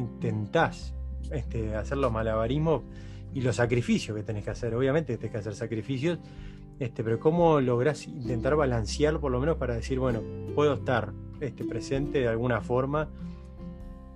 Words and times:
intentás 0.00 0.94
este, 1.30 1.74
hacer 1.76 1.98
los 1.98 2.12
malabarismos 2.12 2.82
y 3.32 3.40
los 3.40 3.56
sacrificios 3.56 4.16
que 4.16 4.22
tenés 4.22 4.44
que 4.44 4.50
hacer. 4.50 4.74
Obviamente 4.74 5.16
tenés 5.16 5.32
que 5.32 5.38
hacer 5.38 5.54
sacrificios, 5.54 6.18
este, 6.78 7.04
pero 7.04 7.20
cómo 7.20 7.60
lográs 7.60 8.06
intentar 8.06 8.56
balancear 8.56 9.20
por 9.20 9.30
lo 9.30 9.40
menos 9.40 9.56
para 9.56 9.74
decir, 9.74 9.98
bueno, 9.98 10.20
puedo 10.54 10.74
estar 10.74 11.12
este, 11.40 11.64
presente 11.64 12.20
de 12.20 12.28
alguna 12.28 12.60
forma 12.60 13.08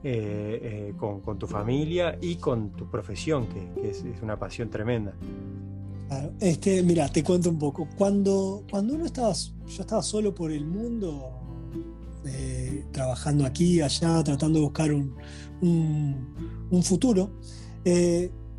eh, 0.06 0.90
eh, 0.90 0.94
con, 0.98 1.38
tu 1.38 1.46
familia 1.46 2.18
y 2.20 2.36
con 2.36 2.72
tu 2.72 2.90
profesión, 2.90 3.46
que, 3.46 3.88
es, 3.88 4.04
una 4.22 4.38
pasión 4.38 4.68
tremenda. 4.68 5.14
este, 6.40 6.82
mira, 6.82 7.08
te 7.08 7.22
cuento 7.22 7.48
un 7.48 7.58
poco. 7.58 7.88
Cuando, 7.96 8.64
cuando 8.70 8.94
uno 8.94 9.06
estaba, 9.06 9.32
yo 9.32 9.80
estaba 9.80 10.02
solo 10.02 10.34
por 10.34 10.52
el 10.52 10.66
mundo, 10.66 11.44
eh, 12.26 12.84
trabajando 12.92 13.46
aquí, 13.46 13.80
allá, 13.80 14.22
tratando 14.22 14.58
de 14.58 14.64
buscar 14.64 14.92
un, 14.92 15.16
un, 15.64 16.82
futuro, 16.82 17.30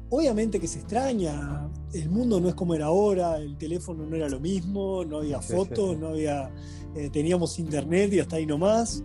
obviamente 0.09 0.59
que 0.59 0.67
se 0.67 0.79
extraña, 0.79 1.69
el 1.93 2.09
mundo 2.09 2.39
no 2.39 2.49
es 2.49 2.55
como 2.55 2.75
era 2.75 2.85
ahora, 2.85 3.37
el 3.37 3.57
teléfono 3.57 4.05
no 4.05 4.15
era 4.15 4.29
lo 4.29 4.39
mismo, 4.39 5.03
no 5.05 5.17
había 5.17 5.41
fotos, 5.41 5.97
no 5.97 6.09
había, 6.09 6.51
eh, 6.95 7.09
teníamos 7.09 7.59
internet 7.59 8.13
y 8.13 8.19
hasta 8.19 8.37
ahí 8.37 8.45
nomás. 8.45 9.03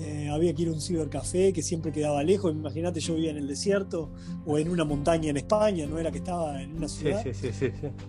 Eh, 0.00 0.28
había 0.28 0.54
que 0.54 0.62
ir 0.62 0.68
a 0.68 0.72
un 0.72 0.80
cibercafé 0.80 1.52
que 1.52 1.60
siempre 1.60 1.90
quedaba 1.90 2.22
lejos. 2.22 2.52
Imagínate, 2.52 3.00
yo 3.00 3.14
vivía 3.14 3.32
en 3.32 3.38
el 3.38 3.48
desierto 3.48 4.12
o 4.46 4.56
en 4.56 4.68
una 4.68 4.84
montaña 4.84 5.30
en 5.30 5.36
España, 5.36 5.86
no 5.86 5.98
era 5.98 6.12
que 6.12 6.18
estaba 6.18 6.62
en 6.62 6.76
una 6.76 6.88
ciudad. 6.88 7.24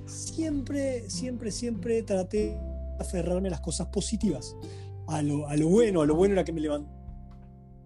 siempre, 0.05 1.09
siempre, 1.09 1.51
siempre 1.51 2.03
traté 2.03 2.37
de 2.37 2.57
aferrarme 2.99 3.47
a 3.47 3.51
las 3.51 3.61
cosas 3.61 3.87
positivas, 3.87 4.55
a 5.07 5.23
lo, 5.23 5.47
a 5.47 5.55
lo 5.55 5.67
bueno. 5.67 6.01
A 6.01 6.05
lo 6.05 6.13
bueno 6.13 6.33
era 6.33 6.43
que 6.43 6.53
me 6.53 6.61
levantaba 6.61 6.98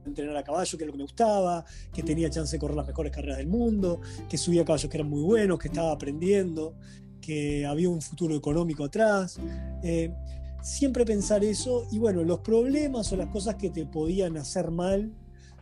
entrenar 0.06 0.38
a 0.38 0.44
caballo, 0.44 0.78
que 0.78 0.84
es 0.84 0.88
lo 0.88 0.94
que 0.94 0.98
me 0.98 1.04
gustaba, 1.04 1.66
que 1.94 2.04
tenía 2.04 2.30
chance 2.30 2.56
de 2.56 2.60
correr 2.60 2.78
las 2.78 2.88
mejores 2.88 3.12
carreras 3.12 3.38
del 3.38 3.48
mundo, 3.48 4.02
que 4.30 4.38
subía 4.38 4.66
caballos 4.66 4.90
que 4.90 4.98
eran 4.98 5.10
muy 5.10 5.22
buenos, 5.22 5.60
que 5.60 5.68
estaba 5.68 5.92
aprendiendo, 5.92 6.76
que 7.22 7.66
había 7.66 7.90
un 7.90 8.02
futuro 8.02 8.36
económico 8.36 8.84
atrás. 8.84 9.40
Eh, 9.82 10.14
siempre 10.62 11.06
pensar 11.06 11.44
eso 11.44 11.88
y 11.92 12.00
bueno, 12.00 12.24
los 12.24 12.40
problemas 12.40 13.12
o 13.12 13.18
las 13.18 13.28
cosas 13.28 13.56
que 13.56 13.70
te 13.70 13.86
podían 13.86 14.38
hacer 14.38 14.72
mal, 14.72 15.12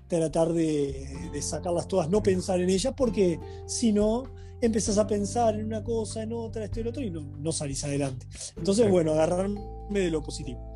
tratar 0.07 0.53
de, 0.53 1.41
sacarlas 1.41 1.87
todas, 1.87 2.09
no 2.09 2.21
pensar 2.21 2.59
en 2.59 2.69
ellas, 2.69 2.93
porque 2.95 3.39
si 3.65 3.91
no, 3.91 4.23
empezás 4.61 4.97
a 4.97 5.07
pensar 5.07 5.55
en 5.55 5.65
una 5.65 5.83
cosa, 5.83 6.21
en 6.21 6.33
otra, 6.33 6.65
esto 6.65 6.79
y 6.79 6.83
lo 6.83 6.89
otro, 6.89 7.01
y 7.01 7.09
no, 7.09 7.21
no 7.21 7.51
salís 7.51 7.83
adelante. 7.83 8.27
Entonces, 8.57 8.89
bueno, 8.89 9.13
agarrarme 9.13 9.59
de 9.89 10.11
lo 10.11 10.21
positivo. 10.21 10.70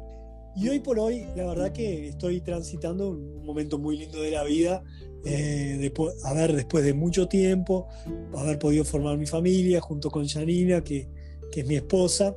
Y 0.55 0.69
hoy 0.69 0.79
por 0.79 0.99
hoy, 0.99 1.25
la 1.35 1.45
verdad 1.45 1.71
que 1.73 2.07
estoy 2.07 2.39
transitando 2.39 3.09
un 3.09 3.45
momento 3.45 3.77
muy 3.77 3.97
lindo 3.97 4.21
de 4.21 4.31
la 4.31 4.43
vida, 4.43 4.83
eh, 5.25 5.91
a 6.23 6.33
ver, 6.33 6.55
después 6.55 6.85
de 6.85 6.93
mucho 6.93 7.27
tiempo, 7.27 7.87
haber 8.37 8.57
podido 8.59 8.85
formar 8.85 9.17
mi 9.17 9.25
familia 9.25 9.81
junto 9.81 10.09
con 10.09 10.27
Janina, 10.27 10.81
que, 10.81 11.09
que 11.51 11.61
es 11.61 11.67
mi 11.67 11.75
esposa, 11.75 12.35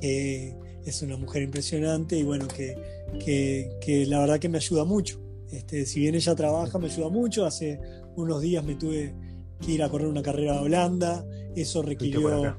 que 0.00 0.54
es 0.84 1.02
una 1.02 1.16
mujer 1.16 1.42
impresionante 1.42 2.16
y 2.16 2.22
bueno, 2.22 2.46
que, 2.46 2.76
que, 3.18 4.06
la 4.06 4.20
verdad 4.20 4.38
que 4.38 4.48
me 4.48 4.58
ayuda 4.58 4.84
mucho. 4.84 5.20
Este, 5.50 5.86
si 5.86 6.00
bien 6.00 6.14
ella 6.14 6.34
trabaja, 6.34 6.78
me 6.78 6.86
ayuda 6.86 7.08
mucho. 7.08 7.44
Hace 7.46 7.80
unos 8.14 8.40
días 8.40 8.64
me 8.64 8.74
tuve 8.76 9.14
que 9.60 9.72
ir 9.72 9.82
a 9.82 9.88
correr 9.88 10.06
una 10.06 10.22
carrera 10.22 10.58
a 10.58 10.62
Holanda, 10.62 11.26
eso 11.56 11.82
requirió 11.82 12.56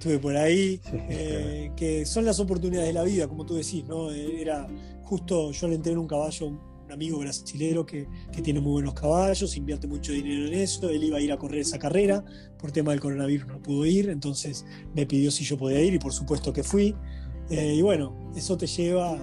estuve 0.00 0.18
por 0.18 0.34
ahí, 0.34 0.80
eh, 1.10 1.72
que 1.76 2.06
son 2.06 2.24
las 2.24 2.40
oportunidades 2.40 2.88
de 2.88 2.94
la 2.94 3.02
vida, 3.02 3.28
como 3.28 3.44
tú 3.44 3.54
decís, 3.54 3.84
¿no? 3.84 4.10
Eh, 4.10 4.40
era 4.40 4.66
justo, 5.02 5.52
yo 5.52 5.68
le 5.68 5.74
entré 5.74 5.92
en 5.92 5.98
un 5.98 6.06
caballo, 6.06 6.46
un 6.46 6.90
amigo 6.90 7.18
brasilero 7.18 7.84
que, 7.84 8.08
que, 8.32 8.40
tiene 8.40 8.60
muy 8.60 8.72
buenos 8.72 8.94
caballos, 8.94 9.54
invierte 9.58 9.86
mucho 9.86 10.12
dinero 10.12 10.46
en 10.46 10.54
eso, 10.54 10.88
él 10.88 11.04
iba 11.04 11.18
a 11.18 11.20
ir 11.20 11.30
a 11.32 11.36
correr 11.36 11.60
esa 11.60 11.78
carrera, 11.78 12.24
por 12.58 12.72
tema 12.72 12.92
del 12.92 13.00
coronavirus 13.00 13.46
no 13.46 13.62
pudo 13.62 13.84
ir, 13.84 14.08
entonces 14.08 14.64
me 14.94 15.04
pidió 15.04 15.30
si 15.30 15.44
yo 15.44 15.58
podía 15.58 15.82
ir 15.82 15.92
y 15.92 15.98
por 15.98 16.14
supuesto 16.14 16.50
que 16.50 16.62
fui. 16.62 16.96
Eh, 17.50 17.74
y 17.74 17.82
bueno, 17.82 18.32
eso 18.34 18.56
te 18.56 18.66
lleva 18.66 19.18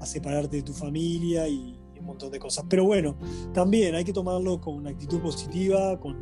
a, 0.00 0.06
separarte 0.06 0.56
de 0.56 0.62
tu 0.62 0.72
familia 0.72 1.46
y, 1.46 1.76
un 2.00 2.06
montón 2.06 2.32
de 2.32 2.40
cosas. 2.40 2.64
Pero 2.68 2.84
bueno, 2.84 3.16
también 3.52 3.94
hay 3.94 4.04
que 4.04 4.12
tomarlo 4.12 4.58
con 4.60 4.74
una 4.74 4.90
actitud 4.90 5.20
positiva, 5.20 6.00
con, 6.00 6.16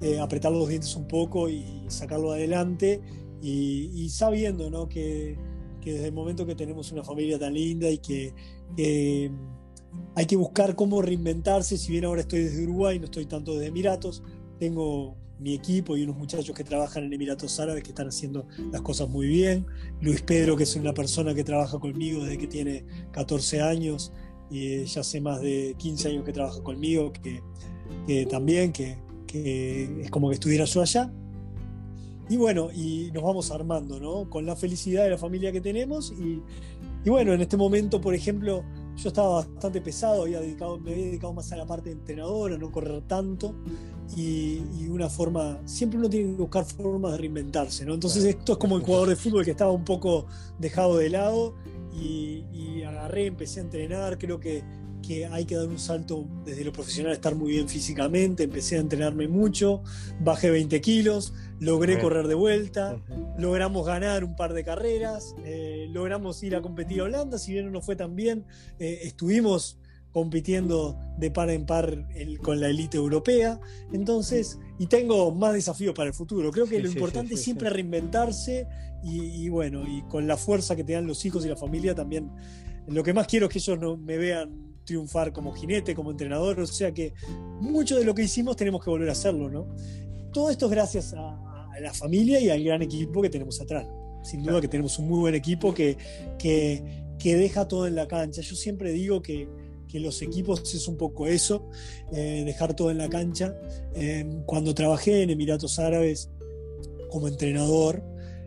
eh, 0.00 0.20
apretar 0.20 0.52
los 0.52 0.68
dientes 0.68 0.94
un 0.94 1.08
poco 1.08 1.48
y 1.48 1.84
sacarlo 1.88 2.32
adelante 2.32 3.00
y, 3.42 4.08
sabiendo 4.10 4.70
¿no? 4.70 4.88
que, 4.88 5.36
desde 5.84 6.06
el 6.06 6.12
momento 6.12 6.44
que 6.44 6.54
tenemos 6.54 6.92
una 6.92 7.02
familia 7.02 7.38
tan 7.38 7.54
linda 7.54 7.88
y 7.90 7.98
que, 7.98 8.34
hay 10.14 10.26
que 10.26 10.36
buscar 10.36 10.76
cómo 10.76 11.00
reinventarse, 11.00 11.78
si 11.78 11.92
bien 11.92 12.04
ahora 12.04 12.20
estoy 12.20 12.40
desde 12.40 12.62
Uruguay, 12.64 12.98
no 12.98 13.06
estoy 13.06 13.26
tanto 13.26 13.54
desde 13.54 13.68
Emiratos, 13.68 14.22
tengo 14.58 15.16
mi 15.38 15.54
equipo 15.54 15.96
y 15.96 16.02
unos 16.02 16.16
muchachos 16.16 16.54
que 16.54 16.64
trabajan 16.64 17.04
en 17.04 17.12
Emiratos 17.12 17.58
Árabes 17.58 17.82
que 17.82 17.90
están 17.90 18.08
haciendo 18.08 18.46
las 18.70 18.82
cosas 18.82 19.08
muy 19.08 19.26
bien. 19.28 19.66
Luis 20.00 20.20
Pedro, 20.22 20.56
que 20.56 20.64
es 20.64 20.76
una 20.76 20.92
persona 20.92 21.34
que 21.34 21.44
trabaja 21.44 21.78
conmigo 21.78 22.22
desde 22.22 22.38
que 22.38 22.46
tiene 22.46 22.84
14 23.12 23.62
años 23.62 24.12
y 24.50 24.84
ya 24.84 25.00
hace 25.00 25.20
más 25.20 25.40
de 25.40 25.74
15 25.78 26.08
años 26.08 26.24
que 26.24 26.32
trabaja 26.32 26.62
conmigo, 26.62 27.12
que, 27.12 27.40
que 28.06 28.26
también, 28.26 28.72
que, 28.72 28.98
que 29.28 30.02
es 30.02 30.10
como 30.10 30.28
que 30.28 30.34
estuviera 30.34 30.64
yo 30.64 30.82
allá. 30.82 31.12
Y 32.28 32.36
bueno, 32.36 32.70
y 32.74 33.10
nos 33.12 33.22
vamos 33.22 33.50
armando, 33.50 34.00
¿no? 34.00 34.28
Con 34.28 34.44
la 34.44 34.56
felicidad 34.56 35.04
de 35.04 35.10
la 35.10 35.18
familia 35.18 35.52
que 35.52 35.60
tenemos. 35.60 36.12
Y, 36.12 36.42
bueno, 37.08 37.32
en 37.32 37.40
este 37.40 37.56
momento, 37.56 38.00
por 38.00 38.14
ejemplo, 38.14 38.64
yo 38.96 39.08
estaba 39.08 39.46
bastante 39.46 39.80
pesado, 39.80 40.22
había 40.22 40.40
dedicado, 40.40 40.78
me 40.78 40.92
había 40.92 41.06
dedicado 41.06 41.32
más 41.32 41.50
a 41.52 41.56
la 41.56 41.64
parte 41.64 41.88
de 41.90 41.96
entrenador, 41.96 42.52
a 42.52 42.58
no 42.58 42.70
correr 42.70 43.02
tanto. 43.02 43.54
Y, 44.16 44.60
una 44.88 45.08
forma, 45.08 45.60
siempre 45.64 45.98
uno 45.98 46.10
tiene 46.10 46.34
que 46.34 46.42
buscar 46.42 46.64
formas 46.64 47.12
de 47.12 47.18
reinventarse, 47.18 47.86
¿no? 47.86 47.94
Entonces 47.94 48.24
esto 48.24 48.52
es 48.52 48.58
como 48.58 48.76
el 48.76 48.82
jugador 48.82 49.08
de 49.08 49.16
fútbol 49.16 49.44
que 49.44 49.52
estaba 49.52 49.70
un 49.70 49.84
poco 49.84 50.26
dejado 50.58 50.96
de 50.96 51.10
lado 51.10 51.54
y, 51.94 52.44
y 52.52 52.82
agarré, 52.82 53.26
empecé 53.26 53.60
a 53.60 53.62
entrenar, 53.64 54.18
creo 54.18 54.40
que 54.40 54.64
que 55.08 55.24
hay 55.24 55.46
que 55.46 55.54
dar 55.54 55.66
un 55.66 55.78
salto 55.78 56.28
desde 56.44 56.64
lo 56.64 56.72
profesional, 56.72 57.14
estar 57.14 57.34
muy 57.34 57.52
bien 57.52 57.66
físicamente, 57.66 58.42
empecé 58.42 58.76
a 58.76 58.80
entrenarme 58.80 59.26
mucho, 59.26 59.82
bajé 60.20 60.50
20 60.50 60.82
kilos, 60.82 61.32
logré 61.60 61.98
correr 61.98 62.28
de 62.28 62.34
vuelta, 62.34 63.02
logramos 63.38 63.86
ganar 63.86 64.22
un 64.22 64.36
par 64.36 64.52
de 64.52 64.64
carreras, 64.64 65.34
eh, 65.46 65.86
logramos 65.90 66.42
ir 66.42 66.54
a 66.56 66.60
competir 66.60 67.00
a 67.00 67.04
Holanda, 67.04 67.38
si 67.38 67.52
bien 67.52 67.64
no 67.64 67.70
nos 67.70 67.86
fue 67.86 67.96
tan 67.96 68.16
bien, 68.16 68.44
eh, 68.78 68.98
estuvimos 69.04 69.78
compitiendo 70.12 70.98
de 71.16 71.30
par 71.30 71.48
en 71.48 71.64
par 71.64 72.06
con 72.42 72.60
la 72.60 72.68
élite 72.68 72.98
europea. 72.98 73.60
Entonces, 73.92 74.58
y 74.78 74.88
tengo 74.88 75.32
más 75.32 75.54
desafíos 75.54 75.94
para 75.94 76.08
el 76.08 76.14
futuro. 76.14 76.50
Creo 76.50 76.66
que 76.66 76.80
lo 76.80 76.88
importante 76.88 77.34
es 77.34 77.42
siempre 77.42 77.70
reinventarse 77.70 78.66
y, 79.02 79.44
y, 79.44 79.48
bueno, 79.48 79.84
y 79.86 80.02
con 80.02 80.26
la 80.26 80.36
fuerza 80.36 80.76
que 80.76 80.84
te 80.84 80.94
dan 80.94 81.06
los 81.06 81.24
hijos 81.24 81.46
y 81.46 81.48
la 81.48 81.56
familia 81.56 81.94
también. 81.94 82.30
Lo 82.86 83.02
que 83.02 83.12
más 83.12 83.26
quiero 83.26 83.46
es 83.46 83.52
que 83.52 83.58
ellos 83.58 83.78
no 83.78 83.96
me 83.96 84.16
vean 84.16 84.67
triunfar 84.88 85.32
como 85.32 85.52
jinete, 85.52 85.94
como 85.94 86.10
entrenador, 86.10 86.58
o 86.60 86.66
sea 86.66 86.92
que 86.92 87.12
mucho 87.60 87.96
de 87.96 88.04
lo 88.04 88.14
que 88.14 88.22
hicimos 88.22 88.56
tenemos 88.56 88.82
que 88.82 88.88
volver 88.88 89.10
a 89.10 89.12
hacerlo, 89.12 89.50
¿no? 89.50 89.68
Todo 90.32 90.50
esto 90.50 90.66
es 90.66 90.72
gracias 90.72 91.14
a, 91.14 91.44
la 91.80 91.94
familia 91.94 92.40
y 92.40 92.50
al 92.50 92.64
gran 92.64 92.82
equipo 92.82 93.22
que 93.22 93.30
tenemos 93.30 93.60
atrás. 93.60 93.86
Sin 94.24 94.42
duda 94.42 94.60
que 94.60 94.66
tenemos 94.66 94.98
un 94.98 95.06
muy 95.06 95.20
buen 95.20 95.34
equipo 95.36 95.72
que, 95.72 95.96
que, 96.36 96.82
que 97.20 97.36
deja 97.36 97.68
todo 97.68 97.86
en 97.86 97.94
la 97.94 98.08
cancha. 98.08 98.40
Yo 98.42 98.56
siempre 98.56 98.90
digo 98.90 99.22
que, 99.22 99.46
que 99.86 100.00
los 100.00 100.20
equipos 100.22 100.74
es 100.74 100.88
un 100.88 100.96
poco 100.96 101.28
eso, 101.28 101.68
eh, 102.12 102.42
dejar 102.44 102.74
todo 102.74 102.90
en 102.90 102.98
la 102.98 103.08
cancha. 103.08 103.56
Eh, 103.94 104.26
cuando 104.44 104.74
trabajé 104.74 105.22
en 105.22 105.30
Emiratos 105.30 105.78
Árabes 105.78 106.30
como 107.10 107.28
entrenador, 107.28 108.02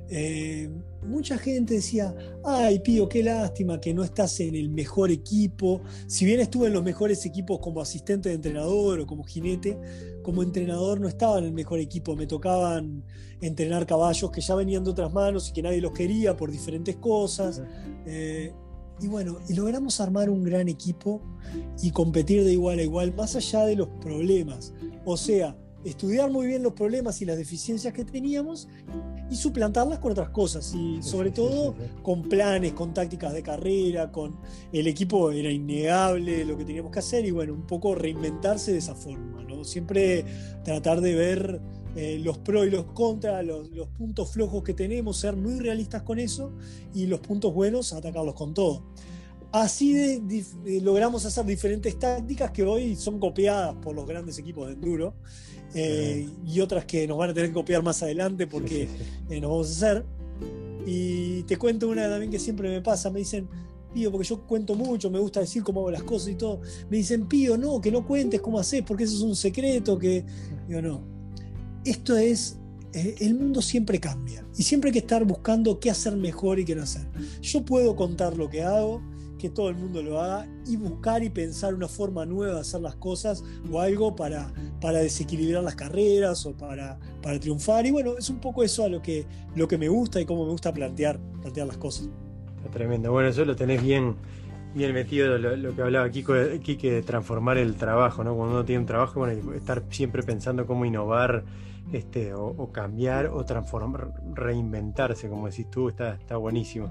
eh, 0.09 0.69
mucha 1.03 1.37
gente 1.37 1.75
decía, 1.75 2.15
ay 2.43 2.79
Pío, 2.79 3.09
qué 3.09 3.23
lástima 3.23 3.79
que 3.79 3.93
no 3.93 4.03
estás 4.03 4.39
en 4.39 4.55
el 4.55 4.69
mejor 4.69 5.11
equipo. 5.11 5.81
Si 6.07 6.25
bien 6.25 6.39
estuve 6.39 6.67
en 6.67 6.73
los 6.73 6.83
mejores 6.83 7.25
equipos 7.25 7.59
como 7.59 7.81
asistente 7.81 8.29
de 8.29 8.35
entrenador 8.35 8.99
o 8.99 9.07
como 9.07 9.23
jinete, 9.23 9.79
como 10.21 10.43
entrenador 10.43 10.99
no 10.99 11.07
estaba 11.07 11.39
en 11.39 11.45
el 11.45 11.53
mejor 11.53 11.79
equipo. 11.79 12.15
Me 12.15 12.27
tocaban 12.27 13.03
entrenar 13.41 13.85
caballos 13.85 14.31
que 14.31 14.41
ya 14.41 14.55
venían 14.55 14.83
de 14.83 14.91
otras 14.91 15.11
manos 15.11 15.49
y 15.49 15.53
que 15.53 15.61
nadie 15.61 15.81
los 15.81 15.91
quería 15.91 16.37
por 16.37 16.51
diferentes 16.51 16.95
cosas. 16.97 17.61
Eh, 18.05 18.53
y 19.01 19.07
bueno, 19.07 19.39
y 19.49 19.53
logramos 19.55 19.99
armar 19.99 20.29
un 20.29 20.43
gran 20.43 20.67
equipo 20.67 21.21
y 21.81 21.89
competir 21.91 22.43
de 22.43 22.53
igual 22.53 22.77
a 22.77 22.83
igual, 22.83 23.15
más 23.15 23.35
allá 23.35 23.65
de 23.65 23.75
los 23.75 23.87
problemas. 23.99 24.73
O 25.05 25.17
sea, 25.17 25.57
estudiar 25.83 26.29
muy 26.29 26.45
bien 26.45 26.61
los 26.61 26.73
problemas 26.73 27.19
y 27.21 27.25
las 27.25 27.37
deficiencias 27.37 27.93
que 27.93 28.05
teníamos 28.05 28.67
y 29.31 29.35
suplantarlas 29.37 29.99
con 29.99 30.11
otras 30.11 30.29
cosas 30.29 30.73
y 30.75 31.01
sobre 31.01 31.31
todo 31.31 31.73
con 32.03 32.21
planes, 32.21 32.73
con 32.73 32.93
tácticas 32.93 33.33
de 33.33 33.41
carrera, 33.41 34.11
con 34.11 34.35
el 34.73 34.87
equipo 34.87 35.31
era 35.31 35.49
innegable 35.49 36.43
lo 36.43 36.57
que 36.57 36.65
teníamos 36.65 36.91
que 36.91 36.99
hacer 36.99 37.25
y 37.25 37.31
bueno, 37.31 37.53
un 37.53 37.65
poco 37.65 37.95
reinventarse 37.95 38.73
de 38.73 38.79
esa 38.79 38.93
forma, 38.93 39.41
¿no? 39.43 39.63
Siempre 39.63 40.25
tratar 40.65 40.99
de 40.99 41.15
ver 41.15 41.61
eh, 41.95 42.19
los 42.21 42.39
pros 42.39 42.67
y 42.67 42.71
los 42.71 42.87
contras, 42.87 43.45
los, 43.45 43.71
los, 43.71 43.87
puntos 43.87 44.31
flojos 44.31 44.63
que 44.63 44.73
tenemos, 44.73 45.17
ser 45.17 45.37
muy 45.37 45.59
realistas 45.59 46.03
con 46.03 46.19
eso 46.19 46.51
y 46.93 47.07
los 47.07 47.21
puntos 47.21 47.53
buenos 47.53 47.93
atacarlos 47.93 48.35
con 48.35 48.53
todo. 48.53 48.83
Así 49.51 49.93
de, 49.93 50.45
logramos 50.81 51.25
hacer 51.25 51.45
diferentes 51.45 51.97
tácticas 51.97 52.51
que 52.51 52.63
hoy 52.63 52.95
son 52.95 53.19
copiadas 53.19 53.75
por 53.75 53.95
los 53.95 54.07
grandes 54.07 54.37
equipos 54.39 54.67
de 54.67 54.73
enduro 54.73 55.13
eh, 55.73 56.27
y 56.45 56.59
otras 56.59 56.85
que 56.85 57.07
nos 57.07 57.17
van 57.17 57.31
a 57.31 57.33
tener 57.33 57.49
que 57.49 57.53
copiar 57.53 57.83
más 57.83 58.01
adelante 58.03 58.47
porque 58.47 58.87
eh, 59.29 59.41
nos 59.41 59.51
vamos 59.51 59.67
a 59.67 59.71
hacer. 59.71 60.05
Y 60.85 61.43
te 61.43 61.57
cuento 61.57 61.89
una 61.89 62.09
también 62.09 62.31
que 62.31 62.39
siempre 62.39 62.69
me 62.69 62.81
pasa, 62.81 63.09
me 63.09 63.19
dicen, 63.19 63.47
Pío, 63.93 64.11
porque 64.11 64.27
yo 64.27 64.41
cuento 64.47 64.73
mucho, 64.75 65.11
me 65.11 65.19
gusta 65.19 65.41
decir 65.41 65.63
cómo 65.63 65.81
hago 65.81 65.91
las 65.91 66.03
cosas 66.03 66.29
y 66.29 66.35
todo. 66.35 66.61
Me 66.89 66.97
dicen, 66.97 67.27
Pío, 67.27 67.57
no, 67.57 67.79
que 67.81 67.91
no 67.91 68.05
cuentes 68.05 68.41
cómo 68.41 68.57
haces, 68.59 68.83
porque 68.83 69.03
eso 69.03 69.15
es 69.15 69.21
un 69.21 69.35
secreto, 69.35 69.99
que... 69.99 70.25
Digo, 70.67 70.81
no. 70.81 71.01
Esto 71.85 72.17
es, 72.17 72.57
eh, 72.93 73.15
el 73.19 73.35
mundo 73.35 73.61
siempre 73.61 73.99
cambia 73.99 74.45
y 74.57 74.63
siempre 74.63 74.89
hay 74.89 74.93
que 74.93 74.99
estar 74.99 75.23
buscando 75.23 75.79
qué 75.79 75.89
hacer 75.89 76.15
mejor 76.15 76.59
y 76.59 76.65
qué 76.65 76.75
no 76.75 76.83
hacer. 76.83 77.07
Yo 77.41 77.63
puedo 77.63 77.95
contar 77.95 78.37
lo 78.37 78.49
que 78.49 78.63
hago, 78.63 79.01
que 79.41 79.49
todo 79.49 79.69
el 79.69 79.75
mundo 79.75 80.03
lo 80.03 80.21
haga 80.21 80.47
y 80.67 80.77
buscar 80.77 81.23
y 81.23 81.29
pensar 81.31 81.73
una 81.73 81.87
forma 81.87 82.25
nueva 82.27 82.53
de 82.53 82.59
hacer 82.59 82.79
las 82.79 82.95
cosas 82.95 83.43
o 83.71 83.79
algo 83.79 84.15
para, 84.15 84.53
para 84.79 84.99
desequilibrar 84.99 85.63
las 85.63 85.75
carreras 85.75 86.45
o 86.45 86.55
para, 86.55 86.99
para 87.23 87.39
triunfar. 87.39 87.87
Y 87.87 87.91
bueno, 87.91 88.17
es 88.19 88.29
un 88.29 88.39
poco 88.39 88.63
eso 88.63 88.85
a 88.85 88.89
lo 88.89 89.01
que, 89.01 89.25
lo 89.55 89.67
que 89.67 89.79
me 89.79 89.89
gusta 89.89 90.21
y 90.21 90.25
cómo 90.25 90.45
me 90.45 90.51
gusta 90.51 90.71
plantear, 90.71 91.19
plantear 91.41 91.65
las 91.65 91.77
cosas. 91.77 92.07
Está 92.57 92.69
tremendo. 92.69 93.11
Bueno, 93.11 93.29
eso 93.29 93.43
lo 93.43 93.55
tenés 93.55 93.81
bien, 93.81 94.15
bien 94.75 94.93
metido, 94.93 95.35
lo, 95.39 95.75
que 95.75 95.81
hablaba 95.81 96.07
Kiko, 96.11 96.33
Kike 96.61 96.91
de 96.91 97.01
transformar 97.01 97.57
el 97.57 97.75
trabajo, 97.77 98.23
¿no? 98.23 98.35
Cuando 98.35 98.53
uno 98.57 98.65
tiene 98.65 98.81
un 98.81 98.85
trabajo, 98.85 99.21
bueno, 99.21 99.53
estar 99.53 99.83
siempre 99.89 100.21
pensando 100.21 100.67
cómo 100.67 100.85
innovar. 100.85 101.43
Este, 101.91 102.33
o, 102.33 102.71
cambiar 102.71 103.25
o 103.27 103.43
transformar, 103.43 104.13
reinventarse, 104.33 105.27
como 105.27 105.49
decís 105.49 105.69
tú, 105.69 105.89
está, 105.89 106.13
está 106.13 106.37
buenísimo. 106.37 106.89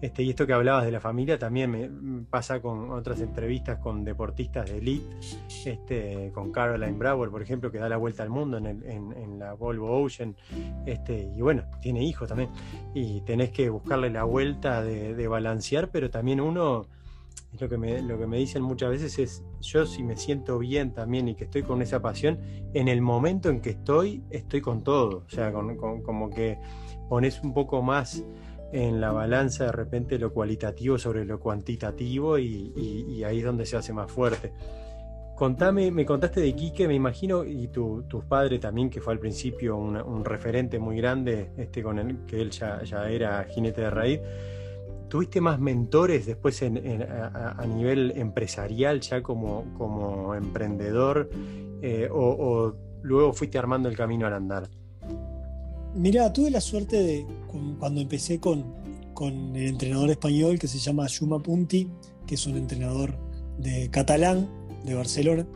Este, 0.00 0.22
y 0.22 0.30
esto 0.30 0.46
que 0.46 0.52
hablabas 0.52 0.84
de 0.84 0.90
la 0.92 1.00
familia 1.00 1.38
también 1.38 1.70
me 1.70 2.22
pasa 2.28 2.60
con 2.60 2.90
otras 2.90 3.20
entrevistas 3.20 3.78
con 3.78 4.04
deportistas 4.04 4.70
de 4.70 4.78
elite, 4.78 5.16
este, 5.64 6.30
con 6.34 6.52
Caroline 6.52 6.98
Brower, 6.98 7.30
por 7.30 7.42
ejemplo, 7.42 7.72
que 7.72 7.78
da 7.78 7.88
la 7.88 7.96
vuelta 7.96 8.22
al 8.22 8.28
mundo 8.28 8.58
en, 8.58 9.38
la 9.38 9.54
Volvo 9.54 10.02
Ocean, 10.02 10.36
este, 10.84 11.30
y 11.34 11.40
bueno, 11.40 11.64
tiene 11.80 12.02
hijos 12.02 12.28
también, 12.28 12.50
y 12.94 13.20
tenés 13.22 13.50
que 13.50 13.68
buscarle 13.70 14.10
la 14.10 14.24
vuelta 14.24 14.82
de, 14.82 15.26
balancear, 15.28 15.90
pero 15.90 16.10
también 16.10 16.40
uno, 16.40 16.86
lo 17.58 17.68
que, 17.68 17.76
me, 17.76 18.00
lo 18.00 18.18
que 18.18 18.26
me 18.26 18.38
dicen 18.38 18.62
muchas 18.62 18.90
veces 18.90 19.18
es, 19.18 19.44
yo 19.60 19.86
si 19.86 20.02
me 20.02 20.16
siento 20.16 20.58
bien 20.58 20.92
también 20.92 21.28
y 21.28 21.34
que 21.34 21.44
estoy 21.44 21.62
con 21.62 21.82
esa 21.82 22.00
pasión, 22.00 22.38
en 22.74 22.88
el 22.88 23.02
momento 23.02 23.48
en 23.48 23.60
que 23.60 23.70
estoy, 23.70 24.22
estoy 24.30 24.60
con 24.60 24.84
todo, 24.84 25.24
o 25.26 25.30
sea, 25.30 25.52
como 25.52 26.30
que 26.30 26.58
pones 27.08 27.40
un 27.42 27.54
poco 27.54 27.82
más 27.82 28.24
en 28.72 29.00
la 29.00 29.12
balanza 29.12 29.66
de 29.66 29.72
repente 29.72 30.18
lo 30.18 30.32
cualitativo 30.32 30.98
sobre 30.98 31.24
lo 31.24 31.38
cuantitativo 31.38 32.38
y, 32.38 33.22
ahí 33.24 33.38
es 33.38 33.44
donde 33.44 33.66
se 33.66 33.76
hace 33.76 33.92
más 33.92 34.10
fuerte. 34.10 34.52
Contame, 35.34 35.90
me 35.90 36.06
contaste 36.06 36.40
de 36.40 36.54
Quique, 36.54 36.88
me 36.88 36.94
imagino, 36.94 37.44
y 37.44 37.68
tu, 37.68 38.04
tu 38.04 38.22
padre 38.22 38.58
también, 38.58 38.88
que 38.88 39.02
fue 39.02 39.12
al 39.12 39.18
principio 39.18 39.76
un, 39.76 40.24
referente 40.24 40.78
muy 40.78 40.96
grande, 40.96 41.50
este, 41.58 41.82
con 41.82 41.98
el, 41.98 42.24
que 42.24 42.40
él 42.40 42.50
ya, 42.50 42.80
era 43.10 43.44
jinete 43.44 43.82
de 43.82 43.90
raíz. 43.90 44.20
¿Tuviste 45.08 45.40
más 45.42 45.60
mentores 45.60 46.24
después 46.24 46.62
a, 46.62 47.66
nivel 47.66 48.14
empresarial, 48.16 49.00
ya 49.00 49.22
como, 49.22 49.74
como 49.76 50.34
emprendedor, 50.34 51.28
eh, 51.82 52.08
o 52.10 52.74
luego 53.02 53.32
fuiste 53.34 53.58
armando 53.58 53.90
el 53.90 53.96
camino 53.96 54.26
al 54.26 54.32
andar? 54.32 54.68
Mira, 55.96 56.30
tuve 56.30 56.50
la 56.50 56.60
suerte 56.60 57.02
de, 57.02 57.26
cuando 57.78 58.02
empecé 58.02 58.38
con, 58.38 58.64
con, 59.14 59.56
el 59.56 59.68
entrenador 59.68 60.10
español 60.10 60.58
que 60.58 60.68
se 60.68 60.78
llama 60.78 61.06
Yuma 61.06 61.42
Punti, 61.42 61.90
que 62.26 62.34
es 62.34 62.46
un 62.46 62.56
entrenador 62.56 63.18
de 63.58 63.88
catalán, 63.90 64.46
de 64.84 64.94
Barcelona, 64.94 65.46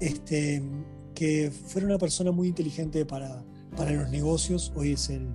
este, 0.00 0.62
que 1.14 1.50
fue 1.50 1.82
una 1.82 1.96
persona 1.96 2.30
muy 2.30 2.48
inteligente 2.48 3.06
para, 3.06 3.42
para 3.74 3.92
los 3.92 4.10
negocios. 4.10 4.70
Hoy 4.76 4.92
es 4.92 5.08
el, 5.08 5.26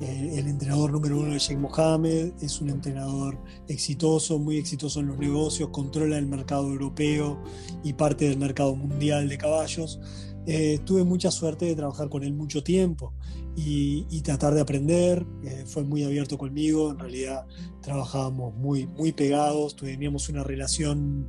el, 0.00 0.48
entrenador 0.48 0.90
número 0.92 1.20
uno 1.20 1.32
de 1.32 1.38
Sheikh 1.38 1.58
Mohammed, 1.58 2.32
es 2.40 2.60
un 2.60 2.70
entrenador 2.70 3.38
exitoso, 3.68 4.40
muy 4.40 4.58
exitoso 4.58 4.98
en 4.98 5.06
los 5.06 5.18
negocios, 5.18 5.70
controla 5.70 6.18
el 6.18 6.26
mercado 6.26 6.68
europeo 6.68 7.40
y 7.84 7.92
parte 7.92 8.28
del 8.28 8.38
mercado 8.38 8.74
mundial 8.74 9.28
de 9.28 9.38
caballos. 9.38 10.00
Eh, 10.46 10.78
tuve 10.84 11.02
mucha 11.02 11.30
suerte 11.32 11.64
de 11.64 11.74
trabajar 11.74 12.08
con 12.08 12.22
él 12.22 12.32
mucho 12.32 12.62
tiempo 12.62 13.12
y, 13.56 14.04
tratar 14.22 14.54
de 14.54 14.60
aprender. 14.60 15.26
Eh, 15.44 15.64
fue 15.66 15.84
muy 15.84 16.04
abierto 16.04 16.38
conmigo, 16.38 16.90
en 16.90 16.98
realidad 16.98 17.46
trabajábamos 17.80 18.54
muy, 18.54 18.86
muy 18.86 19.12
pegados, 19.12 19.76
teníamos 19.76 20.28
una 20.28 20.42
relación 20.42 21.28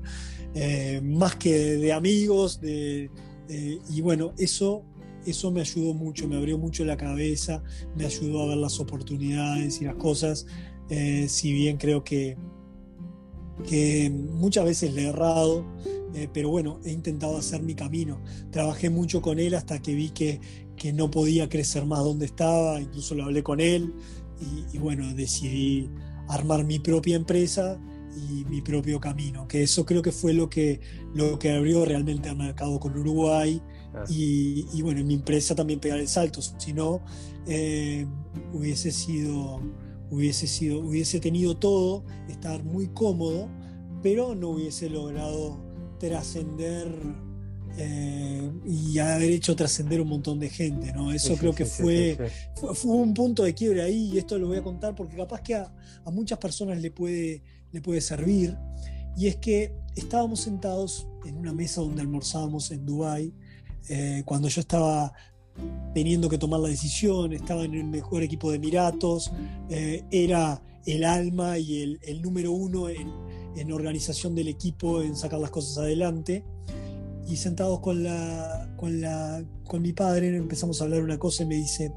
eh, 0.54 1.02
más 1.04 1.36
que 1.36 1.78
de, 1.78 1.94
amigos, 1.94 2.60
de, 2.60 3.10
y 3.90 4.02
bueno, 4.02 4.34
eso, 4.38 4.84
eso 5.26 5.52
me 5.52 5.62
ayudó 5.62 5.94
mucho, 5.94 6.28
me 6.28 6.38
abrió 6.38 6.58
mucho 6.58 6.86
la 6.86 6.98
cabeza, 6.98 7.64
me 7.96 8.06
ayudó 8.06 8.44
a 8.44 8.48
ver 8.48 8.58
las 8.58 8.80
oportunidades 8.80 9.82
y 9.82 9.86
las 9.86 9.96
cosas, 9.96 10.46
eh, 10.90 11.28
si 11.30 11.52
bien 11.52 11.78
creo 11.78 12.04
que, 12.04 12.38
que 13.68 14.10
muchas 14.10 14.66
veces 14.66 14.94
le 14.94 15.04
he 15.04 15.08
errado. 15.10 15.66
Pero 16.34 16.50
bueno, 16.50 16.80
he 16.86 16.92
intentado 16.92 17.38
hacer 17.38 17.62
mi 17.62 17.76
camino. 17.76 18.22
Trabajé 18.52 18.90
mucho 18.90 19.22
con 19.22 19.40
él 19.40 19.56
hasta 19.56 19.82
que 19.82 19.94
vi 19.94 20.10
que, 20.10 20.40
que 20.78 20.94
no 20.94 21.12
podía 21.12 21.50
crecer 21.50 21.86
más 21.86 22.00
donde 22.00 22.26
estaba, 22.26 22.80
incluso 22.80 23.16
lo 23.16 23.26
hablé 23.26 23.44
con 23.44 23.60
él 23.60 23.94
y, 24.72 24.78
bueno, 24.78 25.14
decidí 25.14 25.90
armar 26.28 26.64
mi 26.64 26.80
propia 26.80 27.16
empresa 27.16 27.80
y 28.16 28.46
mi 28.46 28.62
propio 28.62 29.00
camino, 29.00 29.48
que 29.48 29.64
eso 29.64 29.86
creo 29.86 30.02
que 30.02 30.12
fue 30.12 30.34
lo 30.34 30.50
que, 30.50 30.80
lo 31.14 31.38
que 31.38 31.52
abrió 31.52 31.86
realmente 31.86 32.30
al 32.30 32.38
mercado 32.38 32.80
con 32.80 32.98
Uruguay 32.98 33.62
y, 34.10 34.66
y, 34.74 34.82
bueno, 34.82 35.04
mi 35.04 35.16
empresa 35.16 35.56
también 35.56 35.80
pegar 35.80 36.00
el 36.00 36.08
salto, 36.08 36.42
si 36.42 36.74
no, 36.74 37.02
eh, 37.48 38.06
hubiese 38.54 38.92
sido, 38.92 39.62
hubiese 40.12 40.48
sido, 40.48 40.80
hubiese 40.80 41.20
tenido 41.20 41.58
todo, 41.58 42.06
estar 42.30 42.64
muy 42.64 42.88
cómodo, 42.90 43.50
pero 44.04 44.36
no 44.36 44.50
hubiese 44.50 44.90
logrado 44.90 45.67
trascender 46.00 46.88
eh, 47.80 48.52
y 48.66 48.98
haber 48.98 49.30
hecho 49.30 49.56
trascender 49.56 50.02
un 50.02 50.08
montón 50.08 50.40
de 50.40 50.50
gente, 50.50 50.92
¿no? 50.94 51.12
Eso 51.12 51.36
creo 51.36 51.54
que 51.54 51.66
fue, 51.66 52.18
fue, 52.56 52.92
un 52.92 53.14
punto 53.14 53.44
de 53.44 53.54
quiebre 53.54 53.84
ahí 53.84 54.12
y 54.14 54.18
esto 54.18 54.40
lo 54.40 54.48
voy 54.48 54.58
a 54.58 54.64
contar 54.64 54.96
porque 54.96 55.16
capaz 55.16 55.42
que 55.42 55.54
a, 55.54 55.72
muchas 56.12 56.40
personas 56.40 56.82
le 56.82 56.90
puede, 56.90 57.44
le 57.72 57.82
puede 57.82 58.02
servir. 58.02 58.58
Y 59.16 59.28
es 59.28 59.36
que 59.36 59.76
estábamos 59.96 60.42
sentados 60.42 61.08
en 61.26 61.38
una 61.38 61.54
mesa 61.54 61.82
donde 61.82 62.02
almorzábamos 62.02 62.72
en 62.72 62.84
Dubái, 62.86 63.34
eh, 63.90 64.24
cuando 64.26 64.48
yo 64.48 64.62
estaba 64.62 65.14
teniendo 65.94 66.30
que 66.30 66.38
tomar 66.40 66.60
la 66.60 66.70
decisión, 66.70 67.34
estaba 67.34 67.64
en 67.64 67.76
el 67.76 67.84
mejor 67.84 68.24
equipo 68.24 68.50
de 68.50 68.58
Emiratos, 68.58 69.32
eh, 69.70 70.04
era 70.10 70.64
el 70.86 71.04
alma 71.04 71.60
y 71.60 71.84
el, 71.84 72.00
el 72.02 72.22
número 72.24 72.52
uno 72.52 72.90
en, 72.90 73.12
en 73.58 73.72
organización 73.72 74.36
del 74.36 74.48
equipo, 74.48 75.02
en 75.02 75.16
sacar 75.16 75.40
las 75.40 75.50
cosas 75.50 75.78
adelante 75.80 76.44
y 77.28 77.36
sentados 77.36 77.82
con, 77.82 78.04
la, 78.04 78.70
con, 78.78 79.02
la, 79.02 79.44
con 79.66 79.82
mi 79.82 79.92
padre 79.92 80.36
empezamos 80.36 80.80
a 80.80 80.86
hablar 80.86 81.04
una 81.04 81.20
cosa 81.20 81.44
y 81.44 81.48
me 81.48 81.56
dice, 81.56 81.92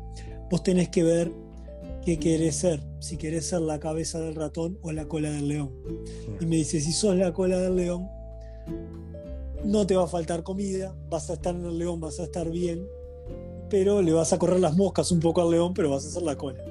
vos 0.50 0.62
tenés 0.62 0.88
que 0.88 1.04
ver 1.04 1.32
qué 2.04 2.18
querés 2.18 2.56
ser, 2.56 2.82
si 2.98 3.16
querés 3.16 3.46
ser 3.46 3.60
la 3.60 3.78
cabeza 3.78 4.18
del 4.18 4.34
ratón 4.34 4.78
o 4.82 4.90
la 4.90 5.06
cola 5.06 5.30
del 5.30 5.48
león. 5.48 5.72
Y 6.40 6.46
me 6.46 6.56
dice, 6.56 6.80
si 6.80 6.92
sos 6.92 7.16
la 7.16 7.32
cola 7.32 7.58
del 7.58 7.76
león, 7.76 8.08
no 9.64 9.86
te 9.86 9.94
va 9.94 10.04
a 10.04 10.08
faltar 10.08 10.42
comida, 10.42 10.96
vas 11.08 11.30
a 11.30 11.34
estar 11.34 11.54
en 11.54 11.64
el 11.64 11.78
león, 11.78 12.00
vas 12.00 12.18
a 12.18 12.24
estar 12.24 12.50
bien, 12.50 12.84
pero 13.68 14.02
le 14.02 14.12
vas 14.12 14.32
a 14.32 14.38
correr 14.38 14.58
las 14.58 14.76
moscas 14.76 15.12
un 15.12 15.20
poco 15.20 15.42
al 15.42 15.50
león, 15.52 15.74
pero 15.74 15.90
vas 15.90 16.04
a 16.04 16.08
hacer 16.08 16.22
la 16.22 16.36
cola. 16.36 16.64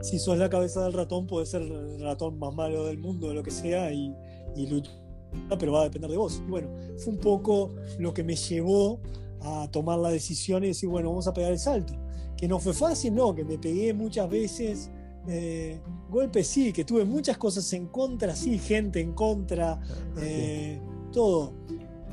Si 0.00 0.18
sos 0.18 0.38
la 0.38 0.48
cabeza 0.48 0.82
del 0.84 0.94
ratón, 0.94 1.26
puede 1.26 1.44
ser 1.44 1.60
el 1.60 2.00
ratón 2.00 2.38
más 2.38 2.54
malo 2.54 2.86
del 2.86 2.96
mundo, 2.96 3.28
o 3.28 3.34
lo 3.34 3.42
que 3.42 3.50
sea, 3.50 3.92
y, 3.92 4.14
y 4.62 4.82
pero 5.58 5.72
va 5.72 5.82
a 5.82 5.84
depender 5.84 6.10
de 6.10 6.16
vos. 6.16 6.42
Y 6.46 6.50
bueno, 6.50 6.68
fue 6.96 7.12
un 7.12 7.18
poco 7.18 7.74
lo 7.98 8.14
que 8.14 8.24
me 8.24 8.34
llevó 8.34 9.00
a 9.40 9.68
tomar 9.70 9.98
la 9.98 10.10
decisión 10.10 10.64
y 10.64 10.68
decir, 10.68 10.88
bueno, 10.88 11.10
vamos 11.10 11.26
a 11.26 11.32
pegar 11.32 11.52
el 11.52 11.58
salto. 11.58 11.94
Que 12.36 12.48
no 12.48 12.58
fue 12.58 12.72
fácil, 12.72 13.14
no, 13.14 13.34
que 13.34 13.44
me 13.44 13.58
pegué 13.58 13.92
muchas 13.92 14.28
veces. 14.28 14.90
Eh, 15.28 15.80
golpes 16.10 16.46
sí, 16.46 16.72
que 16.72 16.84
tuve 16.84 17.04
muchas 17.04 17.36
cosas 17.36 17.70
en 17.72 17.88
contra, 17.88 18.34
sí, 18.34 18.58
gente 18.58 19.00
en 19.00 19.12
contra, 19.12 19.78
eh, 20.18 20.80
todo. 21.12 21.52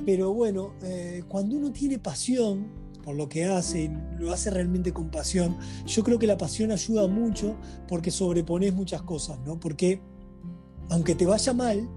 Pero 0.06 0.34
bueno, 0.34 0.74
eh, 0.84 1.24
cuando 1.28 1.56
uno 1.56 1.72
tiene 1.72 2.00
pasión 2.00 2.68
por 3.04 3.16
lo 3.16 3.30
que 3.30 3.46
hace, 3.46 3.84
y 3.84 3.92
lo 4.20 4.34
hace 4.34 4.50
realmente 4.50 4.92
con 4.92 5.12
pasión, 5.12 5.56
yo 5.86 6.04
creo 6.04 6.18
que 6.18 6.28
la 6.28 6.38
pasión 6.38 6.72
ayuda 6.72 7.08
mucho 7.08 7.56
porque 7.88 8.10
sobrepones 8.10 8.74
muchas 8.74 9.04
cosas, 9.04 9.40
¿no? 9.46 9.60
Porque 9.60 10.02
aunque 10.90 11.16
te 11.16 11.26
vaya 11.26 11.54
mal, 11.54 11.88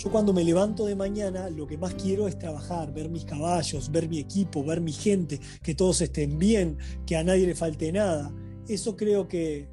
yo 0.00 0.10
cuando 0.10 0.32
me 0.32 0.42
levanto 0.42 0.86
de 0.86 0.96
mañana, 0.96 1.50
lo 1.50 1.66
que 1.66 1.76
más 1.76 1.92
quiero 1.92 2.26
es 2.26 2.38
trabajar, 2.38 2.90
ver 2.90 3.10
mis 3.10 3.26
caballos, 3.26 3.90
ver 3.92 4.08
mi 4.08 4.18
equipo, 4.18 4.64
ver 4.64 4.80
mi 4.80 4.92
gente, 4.92 5.38
que 5.62 5.74
todos 5.74 6.00
estén 6.00 6.38
bien, 6.38 6.78
que 7.04 7.16
a 7.16 7.22
nadie 7.22 7.46
le 7.46 7.54
falte 7.54 7.92
nada. 7.92 8.32
Eso 8.66 8.96
creo 8.96 9.28
que. 9.28 9.68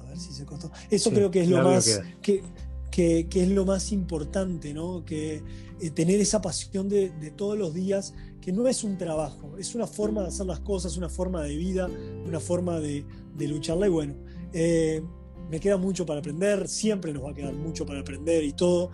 A 0.00 0.08
ver 0.10 0.18
si 0.18 0.34
se 0.34 0.44
costó. 0.44 0.70
Eso 0.90 1.10
creo 1.10 1.30
que 1.30 1.40
es 1.40 1.48
lo 1.48 1.62
más. 1.62 2.02
Que, 2.20 2.42
que, 2.90 3.26
es 3.32 3.48
lo 3.48 3.64
más 3.64 3.92
importante, 3.92 4.74
¿no? 4.74 5.06
Que 5.06 5.42
eh, 5.80 5.90
tener 5.90 6.20
esa 6.20 6.42
pasión 6.42 6.90
de, 6.90 7.08
todos 7.34 7.56
los 7.56 7.72
días, 7.72 8.12
que 8.42 8.52
no 8.52 8.68
es 8.68 8.84
un 8.84 8.98
trabajo, 8.98 9.56
es 9.58 9.74
una 9.74 9.86
forma 9.86 10.20
de 10.20 10.28
hacer 10.28 10.44
las 10.44 10.60
cosas, 10.60 10.98
una 10.98 11.08
forma 11.08 11.42
de 11.42 11.56
vida, 11.56 11.88
una 12.26 12.40
forma 12.40 12.78
de, 12.78 13.06
lucharla. 13.38 13.86
Y 13.86 13.90
bueno, 13.90 14.16
eh, 14.52 15.02
me 15.50 15.60
queda 15.60 15.76
mucho 15.76 16.04
para 16.04 16.20
aprender, 16.20 16.68
siempre 16.68 17.12
nos 17.12 17.24
va 17.24 17.30
a 17.30 17.34
quedar 17.34 17.54
mucho 17.54 17.86
para 17.86 18.00
aprender 18.00 18.44
y 18.44 18.52
todo. 18.52 18.90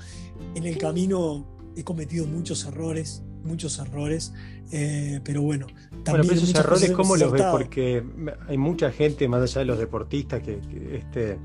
En 0.55 0.65
el 0.65 0.77
camino 0.79 1.47
he 1.77 1.85
cometido 1.85 2.27
muchos 2.27 2.65
errores, 2.67 3.23
muchos 3.45 3.79
errores, 3.79 4.33
eh, 4.71 5.21
pero 5.25 5.43
bueno. 5.43 5.67
También 6.05 6.27
bueno, 6.27 6.43
esos 6.43 6.55
errores, 6.55 6.91
¿cómo 6.93 7.17
los 7.17 7.33
ves? 7.33 7.43
Porque 7.51 8.03
hay 8.49 8.59
mucha 8.59 8.91
gente, 8.91 9.29
más 9.29 9.43
allá 9.43 9.61
de 9.61 9.65
los 9.67 9.79
deportistas, 9.79 10.43
que, 10.43 10.61
este, 10.93 11.39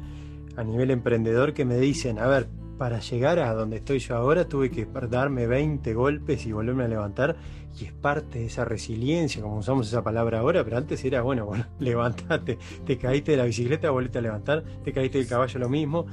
a 0.56 0.64
nivel 0.64 0.92
emprendedor, 0.92 1.54
que 1.54 1.66
me 1.66 1.78
dicen, 1.78 2.20
a 2.20 2.28
ver, 2.28 2.48
para 2.78 3.00
llegar 3.00 3.40
a 3.40 3.54
donde 3.54 3.78
estoy 3.78 4.00
yo 4.00 4.16
ahora 4.16 4.48
tuve 4.48 4.70
que 4.70 4.88
darme 5.10 5.48
20 5.48 5.94
golpes 5.94 6.46
y 6.46 6.52
volverme 6.52 6.84
a 6.84 6.88
levantar 6.88 7.36
y 7.80 7.86
es 7.86 7.94
parte 7.94 8.40
de 8.40 8.46
esa 8.46 8.66
resiliencia, 8.66 9.42
como 9.42 9.58
usamos 9.58 9.88
esa 9.88 10.04
palabra 10.04 10.40
ahora, 10.40 10.64
pero 10.64 10.78
antes 10.78 11.04
era, 11.06 11.22
bueno, 11.22 11.46
bueno, 11.46 11.66
levantate, 11.80 12.58
te 12.86 12.98
caíste 12.98 13.32
de 13.32 13.38
la 13.38 13.44
bicicleta, 13.46 13.90
volviste 13.92 14.18
a 14.18 14.22
levantar, 14.22 14.64
te 14.84 14.92
caíste 14.92 15.20
del 15.20 15.28
caballo, 15.28 15.60
lo 15.60 15.70
mismo, 15.70 16.06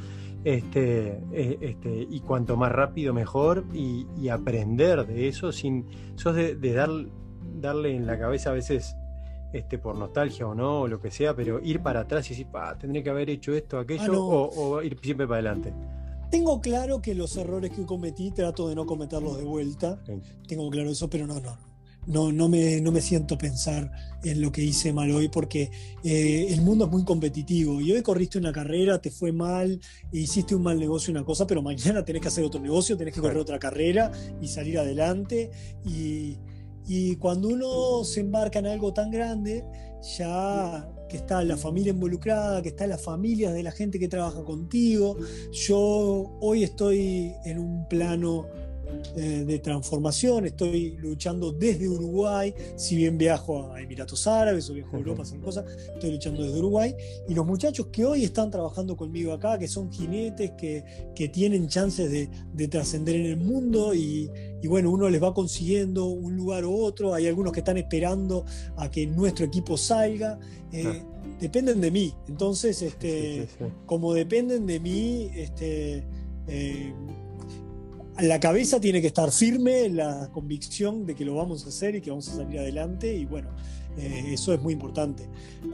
este, 0.44 1.22
eh, 1.32 1.58
este, 1.60 2.06
y 2.10 2.20
cuanto 2.20 2.56
más 2.56 2.70
rápido 2.70 3.14
mejor 3.14 3.64
y, 3.72 4.04
aprender 4.28 5.06
de 5.06 5.28
eso 5.28 5.52
sin, 5.52 5.86
sos 6.16 6.34
de, 6.34 6.72
dar, 6.72 6.90
darle 7.60 7.94
en 7.94 8.06
la 8.06 8.18
cabeza 8.18 8.50
a 8.50 8.52
veces 8.52 8.96
este, 9.52 9.78
por 9.78 9.96
nostalgia 9.96 10.46
o 10.46 10.54
no, 10.54 10.80
o 10.80 10.88
lo 10.88 11.00
que 11.00 11.10
sea, 11.10 11.34
pero 11.34 11.60
ir 11.60 11.80
para 11.80 12.00
atrás 12.00 12.26
y 12.26 12.30
decir, 12.30 12.48
pa, 12.48 12.76
tendré 12.76 13.02
que 13.02 13.10
haber 13.10 13.30
hecho 13.30 13.54
esto, 13.54 13.78
aquello, 13.78 14.12
ah, 14.12 14.48
o, 14.56 14.82
ir 14.82 14.98
siempre 15.00 15.26
para 15.26 15.40
adelante. 15.40 15.72
Tengo 16.34 16.60
claro 16.60 17.00
que 17.00 17.14
los 17.14 17.36
errores 17.36 17.70
que 17.70 17.86
cometí 17.86 18.32
trato 18.32 18.68
de 18.68 18.74
no 18.74 18.86
cometerlos 18.86 19.38
de 19.38 19.44
vuelta. 19.44 20.02
Tengo 20.48 20.68
claro 20.68 20.90
eso, 20.90 21.08
pero 21.08 21.28
no, 21.28 21.38
no 21.38 21.56
no, 22.08 22.32
no, 22.32 22.48
me, 22.48 22.80
no 22.80 22.90
me 22.90 23.00
siento 23.00 23.38
pensar 23.38 23.90
en 24.24 24.40
lo 24.40 24.50
que 24.50 24.62
hice 24.62 24.92
mal 24.92 25.10
hoy 25.12 25.28
porque 25.28 25.70
eh, 26.02 26.48
el 26.50 26.60
mundo 26.60 26.86
es 26.86 26.90
muy 26.90 27.04
competitivo 27.04 27.80
y 27.80 27.92
hoy 27.92 28.02
corriste 28.02 28.36
una 28.36 28.52
carrera, 28.52 29.00
te 29.00 29.12
fue 29.12 29.30
mal, 29.30 29.80
hiciste 30.10 30.56
un 30.56 30.64
mal 30.64 30.78
negocio, 30.78 31.12
una 31.12 31.24
cosa, 31.24 31.46
pero 31.46 31.62
mañana 31.62 32.04
tenés 32.04 32.20
que 32.20 32.28
hacer 32.28 32.44
otro 32.44 32.60
negocio, 32.60 32.96
tenés 32.96 33.14
que 33.14 33.20
correr 33.20 33.38
otra 33.38 33.60
carrera 33.60 34.10
y 34.42 34.48
salir 34.48 34.78
adelante. 34.78 35.52
Y, 35.86 36.36
y 36.84 37.14
cuando 37.16 37.48
uno 37.48 38.02
se 38.02 38.20
embarca 38.20 38.58
en 38.58 38.66
algo 38.66 38.92
tan 38.92 39.12
grande, 39.12 39.64
ya 40.18 40.93
que 41.08 41.16
está 41.16 41.42
la 41.44 41.56
familia 41.56 41.92
involucrada, 41.92 42.62
que 42.62 42.70
está 42.70 42.86
la 42.86 42.98
familia 42.98 43.52
de 43.52 43.62
la 43.62 43.72
gente 43.72 43.98
que 43.98 44.08
trabaja 44.08 44.42
contigo, 44.44 45.16
yo 45.52 46.36
hoy 46.40 46.64
estoy 46.64 47.34
en 47.44 47.58
un 47.58 47.88
plano 47.88 48.46
eh, 49.16 49.44
de 49.46 49.58
transformación, 49.58 50.46
estoy 50.46 50.96
luchando 50.98 51.52
desde 51.52 51.88
Uruguay, 51.88 52.54
si 52.76 52.96
bien 52.96 53.16
viajo 53.16 53.72
a 53.72 53.80
Emiratos 53.80 54.26
Árabes 54.26 54.68
o 54.70 54.74
viajo 54.74 54.96
a 54.96 54.98
Europa, 54.98 55.24
son 55.24 55.40
cosas, 55.40 55.64
estoy 55.94 56.12
luchando 56.12 56.42
desde 56.42 56.58
Uruguay. 56.58 56.94
Y 57.28 57.34
los 57.34 57.46
muchachos 57.46 57.86
que 57.92 58.04
hoy 58.04 58.24
están 58.24 58.50
trabajando 58.50 58.96
conmigo 58.96 59.32
acá, 59.32 59.58
que 59.58 59.68
son 59.68 59.90
jinetes, 59.92 60.52
que, 60.52 60.84
que 61.14 61.28
tienen 61.28 61.68
chances 61.68 62.10
de, 62.10 62.68
trascender 62.68 63.16
en 63.16 63.26
el 63.26 63.36
mundo 63.36 63.94
y, 63.94 64.30
bueno, 64.66 64.90
uno 64.90 65.08
les 65.08 65.22
va 65.22 65.34
consiguiendo 65.34 66.06
un 66.06 66.36
lugar 66.36 66.64
u 66.64 66.76
otro, 66.76 67.14
hay 67.14 67.26
algunos 67.26 67.52
que 67.52 67.60
están 67.60 67.76
esperando 67.76 68.44
a 68.76 68.90
que 68.90 69.06
nuestro 69.06 69.44
equipo 69.44 69.76
salga. 69.76 70.38
Eh, 70.72 71.02
dependen 71.40 71.80
de 71.80 71.90
mí. 71.90 72.14
Entonces, 72.28 72.82
este, 72.82 73.46
como 73.86 74.14
dependen 74.14 74.66
de 74.66 74.80
mí, 74.80 75.30
este, 75.34 76.04
eh, 76.48 76.92
la 78.20 78.38
cabeza 78.38 78.80
tiene 78.80 79.00
que 79.00 79.08
estar 79.08 79.30
firme, 79.30 79.88
la 79.88 80.30
convicción 80.32 81.04
de 81.06 81.14
que 81.14 81.24
lo 81.24 81.34
vamos 81.34 81.64
a 81.66 81.68
hacer 81.68 81.96
y 81.96 82.00
que 82.00 82.10
vamos 82.10 82.28
a 82.28 82.36
salir 82.36 82.60
adelante 82.60 83.14
y 83.14 83.24
bueno, 83.24 83.50
eh, 83.98 84.30
eso 84.32 84.52
es 84.52 84.60
muy 84.60 84.72
importante. 84.72 85.28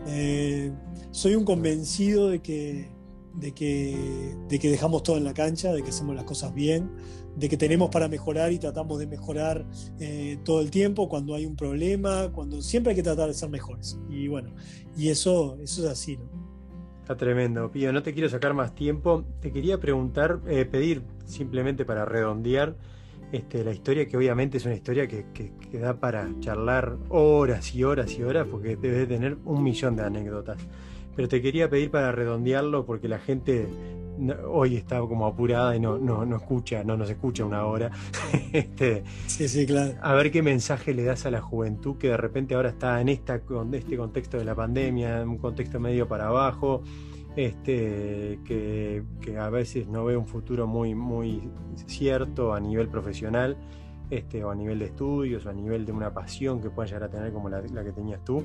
Eh, 0.06 0.72
soy 1.10 1.34
un 1.34 1.44
convencido 1.44 2.28
de 2.28 2.40
que, 2.40 2.88
de, 3.34 3.52
que, 3.52 4.34
de 4.48 4.58
que 4.58 4.70
dejamos 4.70 5.02
todo 5.02 5.16
en 5.18 5.24
la 5.24 5.34
cancha, 5.34 5.72
de 5.72 5.82
que 5.82 5.90
hacemos 5.90 6.16
las 6.16 6.24
cosas 6.24 6.54
bien, 6.54 6.90
de 7.36 7.48
que 7.48 7.56
tenemos 7.56 7.90
para 7.90 8.08
mejorar 8.08 8.52
y 8.52 8.58
tratamos 8.58 8.98
de 8.98 9.06
mejorar 9.06 9.66
eh, 9.98 10.38
todo 10.44 10.60
el 10.60 10.70
tiempo 10.70 11.08
cuando 11.08 11.34
hay 11.34 11.46
un 11.46 11.56
problema, 11.56 12.32
cuando 12.32 12.62
siempre 12.62 12.92
hay 12.92 12.96
que 12.96 13.02
tratar 13.02 13.28
de 13.28 13.34
ser 13.34 13.50
mejores. 13.50 13.98
Y 14.08 14.28
bueno, 14.28 14.54
y 14.96 15.08
eso, 15.08 15.58
eso 15.62 15.84
es 15.84 15.90
así, 15.90 16.16
¿no? 16.16 16.39
Tremendo, 17.16 17.70
Pío. 17.70 17.92
No 17.92 18.02
te 18.02 18.12
quiero 18.12 18.28
sacar 18.28 18.54
más 18.54 18.74
tiempo. 18.74 19.24
Te 19.40 19.52
quería 19.52 19.78
preguntar, 19.78 20.40
eh, 20.46 20.64
pedir 20.64 21.02
simplemente 21.24 21.84
para 21.84 22.04
redondear 22.04 22.76
este, 23.32 23.64
la 23.64 23.72
historia, 23.72 24.06
que 24.06 24.16
obviamente 24.16 24.58
es 24.58 24.64
una 24.64 24.74
historia 24.74 25.06
que, 25.06 25.24
da 25.72 25.94
para 25.94 26.28
charlar 26.40 26.96
horas 27.08 27.74
y 27.74 27.84
horas 27.84 28.16
y 28.18 28.22
horas, 28.22 28.46
porque 28.50 28.76
debes 28.76 29.08
tener 29.08 29.36
un 29.44 29.62
millón 29.62 29.96
de 29.96 30.04
anécdotas. 30.04 30.58
Pero 31.16 31.28
te 31.28 31.42
quería 31.42 31.68
pedir 31.68 31.90
para 31.90 32.12
redondearlo, 32.12 32.86
porque 32.86 33.08
la 33.08 33.18
gente 33.18 33.66
hoy 34.48 34.76
está 34.76 35.00
como 35.00 35.26
apurada 35.26 35.74
y 35.76 35.80
no, 35.80 35.98
no, 35.98 36.24
no 36.24 36.36
escucha, 36.36 36.84
no 36.84 36.96
nos 36.96 37.10
escucha 37.10 37.44
una 37.44 37.64
hora. 37.64 37.90
este, 38.52 39.04
sí, 39.26 39.48
sí, 39.48 39.66
claro. 39.66 39.94
A 40.02 40.14
ver 40.14 40.30
qué 40.30 40.42
mensaje 40.42 40.94
le 40.94 41.04
das 41.04 41.26
a 41.26 41.30
la 41.30 41.40
juventud 41.40 41.96
que 41.96 42.08
de 42.08 42.16
repente 42.16 42.54
ahora 42.54 42.70
está 42.70 43.00
en 43.00 43.08
esta, 43.08 43.40
este 43.72 43.96
contexto 43.96 44.38
de 44.38 44.44
la 44.44 44.54
pandemia, 44.54 45.22
en 45.22 45.28
un 45.28 45.38
contexto 45.38 45.80
medio 45.80 46.06
para 46.08 46.28
abajo, 46.28 46.82
este, 47.36 48.40
que, 48.44 49.04
a 49.38 49.48
veces 49.50 49.88
no 49.88 50.04
ve 50.04 50.16
un 50.16 50.26
futuro 50.26 50.66
muy, 50.66 50.94
muy 50.94 51.50
cierto 51.86 52.52
a 52.52 52.60
nivel 52.60 52.88
profesional. 52.88 53.56
Este, 54.10 54.42
o 54.42 54.50
a 54.50 54.56
nivel 54.56 54.80
de 54.80 54.86
estudios, 54.86 55.46
o 55.46 55.50
a 55.50 55.52
nivel 55.52 55.86
de 55.86 55.92
una 55.92 56.12
pasión 56.12 56.60
que 56.60 56.68
pueda 56.68 56.88
llegar 56.88 57.04
a 57.04 57.10
tener 57.10 57.32
como 57.32 57.48
la, 57.48 57.62
la 57.62 57.84
que 57.84 57.92
tenías 57.92 58.24
tú, 58.24 58.42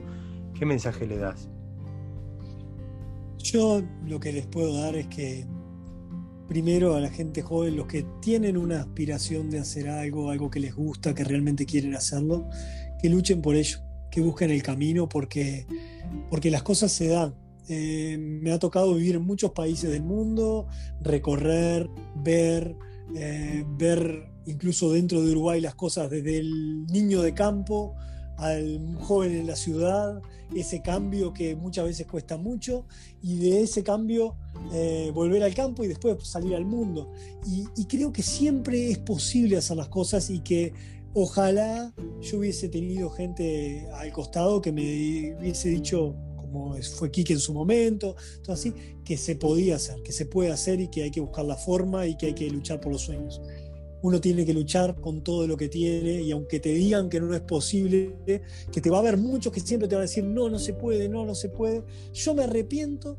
¿qué 0.53 0.63
mensaje 0.63 1.07
le 1.07 1.17
das? 1.17 1.49
Yo 3.45 3.81
lo 4.07 4.19
que 4.19 4.31
les 4.31 4.47
puedo 4.47 4.81
dar 4.81 4.95
es 4.95 5.05
que 5.05 5.45
primero 6.47 6.95
a 6.95 6.99
la 6.99 7.09
gente 7.09 7.41
joven, 7.41 7.75
los 7.75 7.87
que 7.87 8.05
tienen 8.21 8.57
una 8.57 8.81
aspiración 8.81 9.49
de 9.49 9.59
hacer 9.59 9.89
algo, 9.89 10.29
algo 10.29 10.49
que 10.49 10.59
les 10.59 10.75
gusta, 10.75 11.13
que 11.13 11.23
realmente 11.23 11.65
quieren 11.65 11.95
hacerlo, 11.95 12.47
que 13.01 13.09
luchen 13.09 13.41
por 13.41 13.55
ello, 13.55 13.79
que 14.11 14.21
busquen 14.21 14.51
el 14.51 14.63
camino 14.63 15.09
porque, 15.09 15.65
porque 16.29 16.51
las 16.51 16.63
cosas 16.63 16.91
se 16.91 17.07
dan. 17.07 17.35
Eh, 17.67 18.17
me 18.19 18.51
ha 18.51 18.59
tocado 18.59 18.93
vivir 18.93 19.15
en 19.15 19.23
muchos 19.23 19.51
países 19.51 19.89
del 19.89 20.03
mundo, 20.03 20.67
recorrer, 21.01 21.89
ver, 22.23 22.75
eh, 23.15 23.65
ver 23.77 24.31
incluso 24.45 24.91
dentro 24.91 25.23
de 25.23 25.31
Uruguay 25.31 25.59
las 25.59 25.73
cosas 25.73 26.09
desde 26.09 26.37
el 26.37 26.85
niño 26.85 27.23
de 27.23 27.33
campo 27.33 27.95
al 28.37 28.97
joven 29.01 29.33
en 29.33 29.47
la 29.47 29.55
ciudad, 29.55 30.21
ese 30.53 30.81
cambio 30.81 31.33
que 31.33 31.55
muchas 31.55 31.85
veces 31.85 32.07
cuesta 32.07 32.37
mucho, 32.37 32.85
y 33.21 33.37
de 33.37 33.61
ese 33.63 33.83
cambio 33.83 34.35
eh, 34.73 35.11
volver 35.13 35.43
al 35.43 35.53
campo 35.53 35.83
y 35.83 35.87
después 35.87 36.17
salir 36.27 36.55
al 36.55 36.65
mundo. 36.65 37.11
Y, 37.45 37.85
creo 37.85 38.11
que 38.11 38.23
siempre 38.23 38.91
es 38.91 38.97
posible 38.97 39.57
hacer 39.57 39.77
las 39.77 39.89
cosas 39.89 40.29
y 40.29 40.39
que 40.39 40.73
ojalá 41.13 41.93
yo 42.21 42.39
hubiese 42.39 42.67
tenido 42.67 43.09
gente 43.09 43.87
al 43.93 44.11
costado 44.11 44.61
que 44.61 44.71
me 44.71 45.35
hubiese 45.39 45.69
dicho, 45.69 46.15
como 46.35 46.75
fue 46.97 47.11
Kike 47.11 47.33
en 47.33 47.39
su 47.39 47.53
momento, 47.53 48.15
todo 48.43 48.53
así, 48.53 48.73
que 49.03 49.17
se 49.17 49.35
podía 49.35 49.75
hacer, 49.75 50.01
que 50.03 50.11
se 50.11 50.25
puede 50.25 50.51
hacer 50.51 50.81
y 50.81 50.89
que 50.89 51.03
hay 51.03 51.11
que 51.11 51.21
buscar 51.21 51.45
la 51.45 51.55
forma 51.55 52.05
y 52.07 52.17
que 52.17 52.27
hay 52.27 52.33
que 52.33 52.49
luchar 52.49 52.81
por 52.81 52.91
los 52.91 53.03
sueños 53.03 53.41
uno 54.05 54.21
tiene 54.21 54.45
que 54.45 54.53
luchar 54.53 55.01
con 55.01 55.23
todo 55.23 55.47
lo 55.47 55.57
que 55.57 55.67
tiene 55.67 56.21
y 56.21 56.31
aunque 56.31 56.59
te 56.59 56.69
digan 56.69 57.09
que 57.09 57.19
no 57.19 57.33
es 57.33 57.41
posible, 57.41 58.13
que 58.71 58.79
te 58.79 58.89
va 58.91 58.97
a 58.97 58.99
haber 58.99 59.17
muchos 59.17 59.51
que 59.51 59.59
siempre 59.59 59.87
te 59.87 59.95
van 59.95 60.01
a 60.01 60.07
decir, 60.07 60.23
no, 60.23 60.47
no 60.47 60.59
se 60.59 60.73
puede, 60.73 61.09
no, 61.09 61.25
no 61.25 61.33
se 61.33 61.49
puede. 61.49 61.83
Yo 62.13 62.35
me 62.35 62.43
arrepiento 62.43 63.17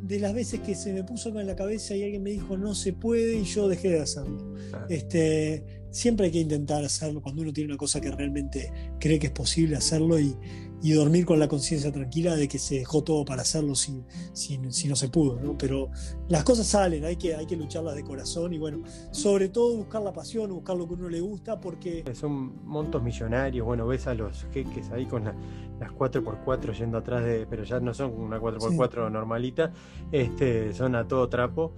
de 0.00 0.18
las 0.20 0.32
veces 0.32 0.60
que 0.60 0.74
se 0.74 0.94
me 0.94 1.04
puso 1.04 1.38
en 1.38 1.46
la 1.46 1.54
cabeza 1.54 1.94
y 1.94 2.02
alguien 2.02 2.22
me 2.22 2.30
dijo, 2.30 2.56
no 2.56 2.74
se 2.74 2.94
puede 2.94 3.36
y 3.36 3.44
yo 3.44 3.68
dejé 3.68 3.90
de 3.90 4.00
hacerlo. 4.00 4.54
Este, 4.88 5.84
siempre 5.90 6.26
hay 6.26 6.32
que 6.32 6.40
intentar 6.40 6.82
hacerlo 6.82 7.20
cuando 7.20 7.42
uno 7.42 7.52
tiene 7.52 7.68
una 7.68 7.76
cosa 7.76 8.00
que 8.00 8.10
realmente 8.10 8.72
cree 8.98 9.18
que 9.18 9.26
es 9.26 9.34
posible 9.34 9.76
hacerlo 9.76 10.18
y, 10.18 10.34
y 10.82 10.92
dormir 10.92 11.24
con 11.24 11.38
la 11.38 11.46
conciencia 11.46 11.92
tranquila 11.92 12.34
de 12.34 12.48
que 12.48 12.58
se 12.58 12.76
dejó 12.80 13.04
todo 13.04 13.24
para 13.24 13.42
hacerlo 13.42 13.76
si, 13.76 14.02
si, 14.32 14.58
no 14.58 14.96
se 14.96 15.08
pudo, 15.08 15.38
¿no? 15.40 15.56
Pero 15.56 15.90
las 16.28 16.42
cosas 16.42 16.66
salen, 16.66 17.04
hay 17.04 17.16
que, 17.16 17.36
hay 17.36 17.46
que 17.46 17.56
lucharlas 17.56 17.94
de 17.94 18.02
corazón 18.02 18.52
y 18.52 18.58
bueno, 18.58 18.82
sobre 19.12 19.48
todo 19.48 19.76
buscar 19.76 20.02
la 20.02 20.12
pasión, 20.12 20.52
buscar 20.52 20.76
lo 20.76 20.88
que 20.88 20.94
uno 20.94 21.08
le 21.08 21.20
gusta 21.20 21.60
porque... 21.60 22.04
Son 22.14 22.66
montos 22.66 23.00
millonarios, 23.00 23.64
bueno, 23.64 23.86
ves 23.86 24.08
a 24.08 24.14
los 24.14 24.44
jeques 24.52 24.90
ahí 24.90 25.06
con 25.06 25.24
las 25.24 25.90
4x4 25.92 26.76
yendo 26.76 26.98
atrás 26.98 27.24
de, 27.24 27.46
pero 27.46 27.62
ya 27.62 27.78
no 27.78 27.94
son 27.94 28.12
una 28.12 28.40
4x4 28.40 29.10
normalita, 29.10 29.72
este, 30.10 30.72
son 30.74 30.96
a 30.96 31.06
todo 31.06 31.28
trapo. 31.28 31.74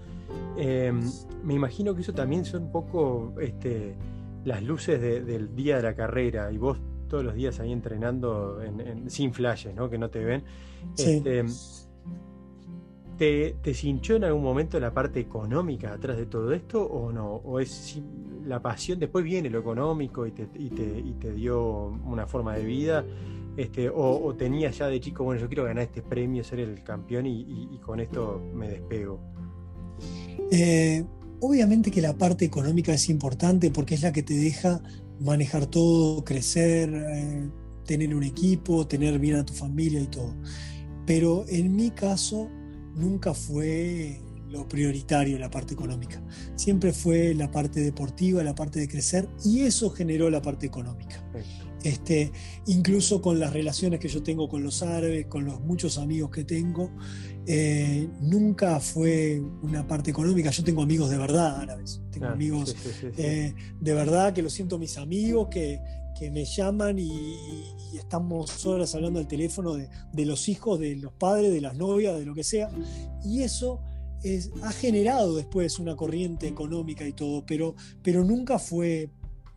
Em, 0.56 1.02
me 1.42 1.52
imagino 1.52 1.94
que 1.94 2.00
eso 2.00 2.14
también 2.14 2.46
son 2.46 2.64
un 2.64 2.72
poco 2.72 3.34
este, 3.38 3.96
las 4.44 4.62
luces 4.62 5.00
del 5.00 5.54
día 5.54 5.76
de 5.76 5.82
la 5.82 5.94
carrera 5.94 6.50
y 6.50 6.56
vos 6.56 6.78
todos 7.08 7.24
los 7.24 7.34
días 7.34 7.60
ahí 7.60 7.72
entrenando 7.72 8.58
sin 9.06 9.32
flashes, 9.32 9.74
¿no? 9.74 9.88
Que 9.90 9.98
no 9.98 10.10
te 10.10 10.24
ven. 10.24 10.44
Este, 10.96 11.44
¿Te, 13.18 13.56
¿Te 13.62 13.74
cinchó 13.74 14.16
en 14.16 14.24
algún 14.24 14.42
momento 14.42 14.80
la 14.80 14.92
parte 14.92 15.20
económica 15.20 15.92
atrás 15.92 16.16
de 16.16 16.26
todo 16.26 16.52
esto 16.52 16.82
o 16.82 17.12
no? 17.12 17.36
¿O 17.36 17.60
es 17.60 18.00
la 18.44 18.60
pasión, 18.60 18.98
después 18.98 19.24
viene 19.24 19.48
lo 19.50 19.60
económico 19.60 20.26
y 20.26 20.32
te, 20.32 20.48
y 20.54 20.70
te, 20.70 20.98
y 20.98 21.12
te 21.14 21.32
dio 21.32 21.88
una 22.04 22.26
forma 22.26 22.54
de 22.54 22.64
vida? 22.64 23.04
Este, 23.56 23.88
o, 23.88 24.20
o, 24.20 24.34
tenías 24.34 24.76
ya 24.78 24.88
de 24.88 24.98
chico, 24.98 25.22
bueno, 25.22 25.40
yo 25.40 25.46
quiero 25.46 25.62
ganar 25.62 25.84
este 25.84 26.02
premio, 26.02 26.42
ser 26.42 26.58
el 26.58 26.82
campeón 26.82 27.26
y 27.26 27.78
con 27.84 28.00
esto 28.00 28.42
me 28.52 28.68
despego? 28.68 29.20
Eh, 30.50 31.04
obviamente 31.40 31.90
que 31.90 32.00
la 32.00 32.14
parte 32.14 32.44
económica 32.44 32.92
es 32.92 33.08
importante 33.08 33.70
porque 33.70 33.94
es 33.94 34.02
la 34.02 34.12
que 34.12 34.22
te 34.22 34.34
deja 34.34 34.80
manejar 35.20 35.66
todo, 35.66 36.24
crecer, 36.24 36.90
eh, 36.92 37.48
tener 37.84 38.14
un 38.14 38.22
equipo, 38.22 38.86
tener 38.86 39.18
bien 39.18 39.36
a 39.36 39.44
tu 39.44 39.52
familia 39.52 40.00
y 40.00 40.06
todo. 40.06 40.34
Pero 41.06 41.44
en 41.48 41.74
mi 41.74 41.90
caso 41.90 42.48
nunca 42.94 43.34
fue 43.34 44.20
lo 44.48 44.68
prioritario 44.68 45.38
la 45.38 45.50
parte 45.50 45.74
económica. 45.74 46.22
Siempre 46.54 46.92
fue 46.92 47.34
la 47.34 47.50
parte 47.50 47.80
deportiva, 47.80 48.42
la 48.42 48.54
parte 48.54 48.80
de 48.80 48.88
crecer 48.88 49.28
y 49.44 49.60
eso 49.60 49.90
generó 49.90 50.30
la 50.30 50.40
parte 50.40 50.66
económica. 50.66 51.24
Este, 51.82 52.32
incluso 52.66 53.20
con 53.20 53.38
las 53.38 53.52
relaciones 53.52 54.00
que 54.00 54.08
yo 54.08 54.22
tengo 54.22 54.48
con 54.48 54.62
los 54.62 54.82
árabes, 54.82 55.26
con 55.26 55.44
los 55.44 55.60
muchos 55.60 55.98
amigos 55.98 56.30
que 56.30 56.44
tengo, 56.44 56.90
eh, 57.46 58.08
nunca 58.20 58.80
fue 58.80 59.42
una 59.62 59.86
parte 59.86 60.10
económica. 60.10 60.50
Yo 60.50 60.64
tengo 60.64 60.82
amigos 60.82 61.10
de 61.10 61.18
verdad 61.18 61.60
árabes, 61.60 62.00
tengo 62.10 62.26
claro, 62.26 62.34
amigos 62.34 62.70
sí, 62.70 62.88
sí, 62.88 62.90
sí, 63.00 63.06
eh, 63.18 63.54
de 63.80 63.94
verdad 63.94 64.32
que 64.32 64.42
lo 64.42 64.48
siento 64.48 64.78
mis 64.78 64.96
amigos, 64.96 65.48
que, 65.50 65.80
que 66.18 66.30
me 66.30 66.44
llaman 66.44 66.98
y, 66.98 67.10
y, 67.92 67.98
estamos 67.98 68.64
horas 68.66 68.94
hablando 68.94 69.20
al 69.20 69.28
teléfono 69.28 69.74
de, 69.74 69.88
de, 70.12 70.24
los 70.24 70.48
hijos, 70.48 70.80
de 70.80 70.96
los 70.96 71.12
padres, 71.12 71.52
de 71.52 71.60
las 71.60 71.76
novias, 71.76 72.18
de 72.18 72.24
lo 72.24 72.34
que 72.34 72.44
sea. 72.44 72.70
Y 73.24 73.42
eso 73.42 73.80
es, 74.22 74.50
ha 74.62 74.72
generado 74.72 75.36
después 75.36 75.78
una 75.78 75.96
corriente 75.96 76.48
económica 76.48 77.06
y 77.06 77.12
todo, 77.12 77.44
pero, 77.46 77.74
pero 78.02 78.24
nunca 78.24 78.58
fue, 78.58 79.10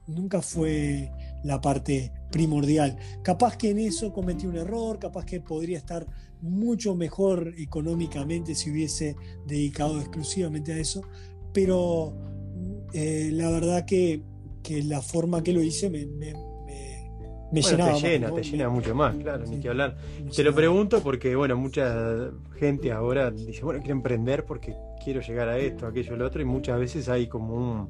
nunca 0.08 0.42
fue 0.42 1.10
la 1.48 1.62
parte 1.62 2.12
primordial. 2.30 2.98
Capaz 3.24 3.58
que 3.58 3.72
en 3.72 3.80
eso 3.80 4.12
cometí 4.12 4.46
un 4.46 4.58
error, 4.58 5.00
capaz 5.00 5.26
que 5.26 5.40
podría 5.40 5.78
estar 5.78 6.06
mucho 6.42 6.94
mejor 6.94 7.54
económicamente 7.58 8.54
si 8.54 8.70
hubiese 8.70 9.16
dedicado 9.46 10.00
exclusivamente 10.00 10.74
a 10.74 10.78
eso, 10.78 11.02
pero 11.54 12.14
eh, 12.94 13.30
la 13.34 13.50
verdad 13.50 13.86
que, 13.86 14.22
que, 14.62 14.84
la 14.84 15.02
forma 15.02 15.42
que 15.42 15.54
lo 15.54 15.64
hice 15.64 15.90
me, 15.90 16.06
me, 16.06 16.34
me, 16.34 17.12
me 17.52 17.62
bueno, 17.62 17.70
llenaba. 17.70 17.94
Te 17.94 18.08
llena, 18.08 18.28
más, 18.28 18.36
te 18.36 18.44
llena 18.44 18.70
mucho 18.70 18.94
más, 18.94 19.16
claro, 19.16 19.46
Sí, 19.46 19.56
ni 19.56 19.62
que 19.62 19.70
hablar. 19.70 19.98
Te 20.36 20.44
lo 20.44 20.54
pregunto 20.54 21.02
porque, 21.02 21.36
bueno, 21.36 21.56
mucha 21.56 22.30
gente 22.60 22.92
ahora 22.92 23.32
dice, 23.32 23.64
bueno, 23.64 23.80
quiero 23.80 23.96
emprender 23.96 24.46
porque 24.46 24.76
quiero 25.04 25.22
llegar 25.22 25.48
a 25.48 25.58
esto, 25.58 25.88
aquello, 25.88 26.16
lo 26.18 26.28
otro, 26.28 26.42
y 26.42 26.46
muchas 26.46 26.78
veces 26.78 27.10
hay 27.10 27.28
como 27.28 27.56
un, 27.56 27.90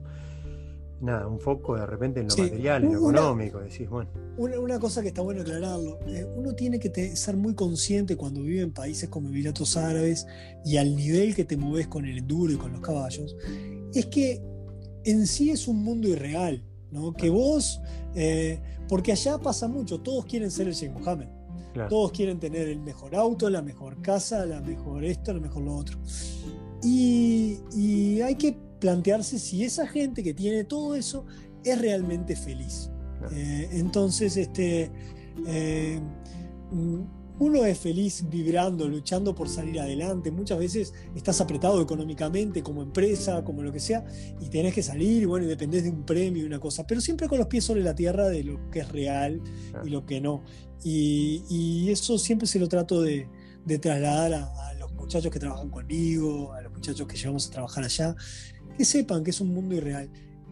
nada, 1.02 1.28
un 1.28 1.40
foco 1.40 1.76
de 1.76 1.86
repente 1.86 2.20
en 2.22 2.28
lo 2.28 2.34
Sí, 2.34 2.42
material, 2.42 2.84
en 2.84 2.94
lo 2.94 3.02
una- 3.04 3.20
económico, 3.20 3.60
decís, 3.60 3.90
bueno, 3.90 4.10
Una, 4.38 4.60
una 4.60 4.80
cosa 4.80 5.02
que 5.02 5.08
está 5.10 5.22
bueno 5.22 5.42
aclararlo, 5.42 6.00
eh, 6.08 6.26
uno 6.36 6.54
tiene 6.54 6.80
que 6.80 6.90
te- 6.90 7.16
ser 7.16 7.36
muy 7.38 7.54
consciente 7.56 8.16
cuando 8.16 8.42
vive 8.42 8.62
en 8.62 8.72
países 8.72 9.10
como 9.10 9.30
Emiratos 9.30 9.78
Árabes 9.78 10.26
y 10.66 10.78
al 10.78 10.96
nivel 10.96 11.36
que 11.36 11.44
te 11.46 11.58
mueves 11.58 11.88
con 11.88 12.06
el 12.06 12.18
enduro 12.20 12.54
y 12.54 12.58
con 12.58 12.72
los 12.72 12.82
caballos, 12.82 13.36
es 13.94 14.06
que 14.08 14.42
en 15.06 15.26
sí 15.28 15.50
es 15.52 15.68
un 15.68 15.84
mundo 15.84 16.08
irreal, 16.08 16.64
¿no? 16.92 17.14
Que 17.14 17.30
vos, 17.30 17.82
eh, 18.16 18.60
porque 18.90 19.12
allá 19.12 19.38
pasa 19.38 19.68
mucho, 19.68 20.02
todos 20.02 20.26
quieren 20.26 20.52
ser 20.52 20.68
el 20.68 20.74
Sheikh 20.74 20.92
Mohammed, 20.92 21.28
claro. 21.74 21.90
todos 21.90 22.12
quieren 22.12 22.40
tener 22.40 22.68
el 22.70 22.80
mejor 22.80 23.16
auto, 23.16 23.50
la 23.50 23.62
mejor 23.62 24.02
casa, 24.02 24.46
la 24.46 24.62
mejor 24.62 25.04
esto, 25.06 25.34
lo 25.34 25.42
mejor 25.42 25.64
lo 25.64 25.76
otro. 25.76 25.98
Y, 26.84 27.60
y 27.76 28.22
hay 28.22 28.36
que 28.36 28.58
plantearse 28.80 29.40
si 29.40 29.64
esa 29.64 29.88
gente 29.88 30.24
que 30.24 30.34
tiene 30.34 30.64
todo 30.64 30.96
eso 30.96 31.26
es 31.64 31.80
realmente 31.80 32.36
feliz. 32.36 32.90
Eh, 33.32 33.70
entonces, 33.72 34.38
este, 34.38 34.92
eh, 35.48 36.00
mm, 36.72 37.02
uno 37.40 37.66
es 37.66 37.78
feliz 37.78 38.26
vibrando, 38.30 38.88
luchando 38.88 39.36
por 39.36 39.48
salir 39.48 39.80
adelante. 39.80 40.32
Muchas 40.32 40.58
veces 40.58 40.94
estás 41.16 41.40
apretado 41.40 41.82
económicamente 41.82 42.64
como 42.64 42.82
empresa, 42.82 43.44
como 43.44 43.62
lo 43.62 43.72
que 43.72 43.80
sea, 43.80 44.06
y 44.40 44.50
tenés 44.50 44.74
que 44.74 44.82
salir, 44.82 45.24
y 45.24 45.26
bueno, 45.26 45.46
y 45.46 45.50
dependés 45.50 45.84
de 45.84 45.92
un 45.92 46.04
premio 46.04 46.44
y 46.44 46.46
una 46.46 46.60
cosa, 46.60 46.88
pero 46.88 47.00
siempre 47.00 47.28
con 47.28 47.38
los 47.38 47.48
pies 47.48 47.64
sobre 47.64 47.84
la 47.84 47.94
tierra 47.94 48.28
de 48.28 48.44
lo 48.44 48.72
que 48.72 48.80
es 48.80 48.90
real 48.90 49.42
y 49.86 49.90
lo 49.90 50.06
que 50.06 50.20
no. 50.20 50.44
Y, 50.84 51.44
y 51.50 51.92
eso 51.92 52.18
siempre 52.18 52.48
se 52.48 52.60
lo 52.60 52.68
trato 52.68 53.02
de, 53.02 53.28
de 53.66 53.78
trasladar 53.78 54.34
a, 54.34 54.70
a 54.70 54.74
los 54.76 54.92
muchachos 54.94 55.32
que 55.32 55.40
trabajan 55.40 55.70
conmigo, 55.70 56.54
a 56.54 56.62
los 56.62 56.72
muchachos 56.72 57.06
que 57.08 57.18
llevamos 57.18 57.48
a 57.48 57.52
trabajar 57.52 57.84
allá, 57.84 58.16
que 58.78 58.86
sepan 58.86 59.24
que 59.24 59.32
es 59.32 59.42
un 59.42 59.54
mundo 59.54 59.76
irreal. 59.76 60.10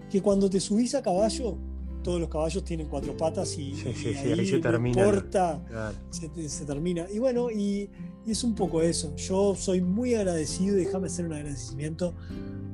Que 0.09 0.21
cuando 0.21 0.49
te 0.49 0.59
subís 0.59 0.95
a 0.95 1.01
caballo, 1.01 1.57
todos 2.03 2.19
los 2.19 2.29
caballos 2.29 2.63
tienen 2.63 2.88
cuatro 2.88 3.15
patas 3.17 3.53
y, 3.57 3.73
Sí, 3.75 3.89
y 3.89 3.93
sí, 3.93 3.93
sí, 3.95 4.07
ahí, 4.17 4.39
ahí 4.39 4.47
se 4.47 4.59
termina 4.59 5.01
lo- 5.01 5.07
importa, 5.09 5.63
Claro. 5.67 5.95
se, 6.09 6.49
se 6.49 6.65
termina. 6.65 7.05
Y 7.11 7.19
bueno, 7.19 7.49
y, 7.49 7.89
y 8.25 8.31
es 8.31 8.43
un 8.43 8.53
poco 8.55 8.81
eso. 8.81 9.15
Yo 9.15 9.55
soy 9.55 9.81
muy 9.81 10.13
agradecido, 10.15 10.75
déjame 10.75 11.07
hacer 11.07 11.25
un 11.25 11.33
agradecimiento 11.33 12.13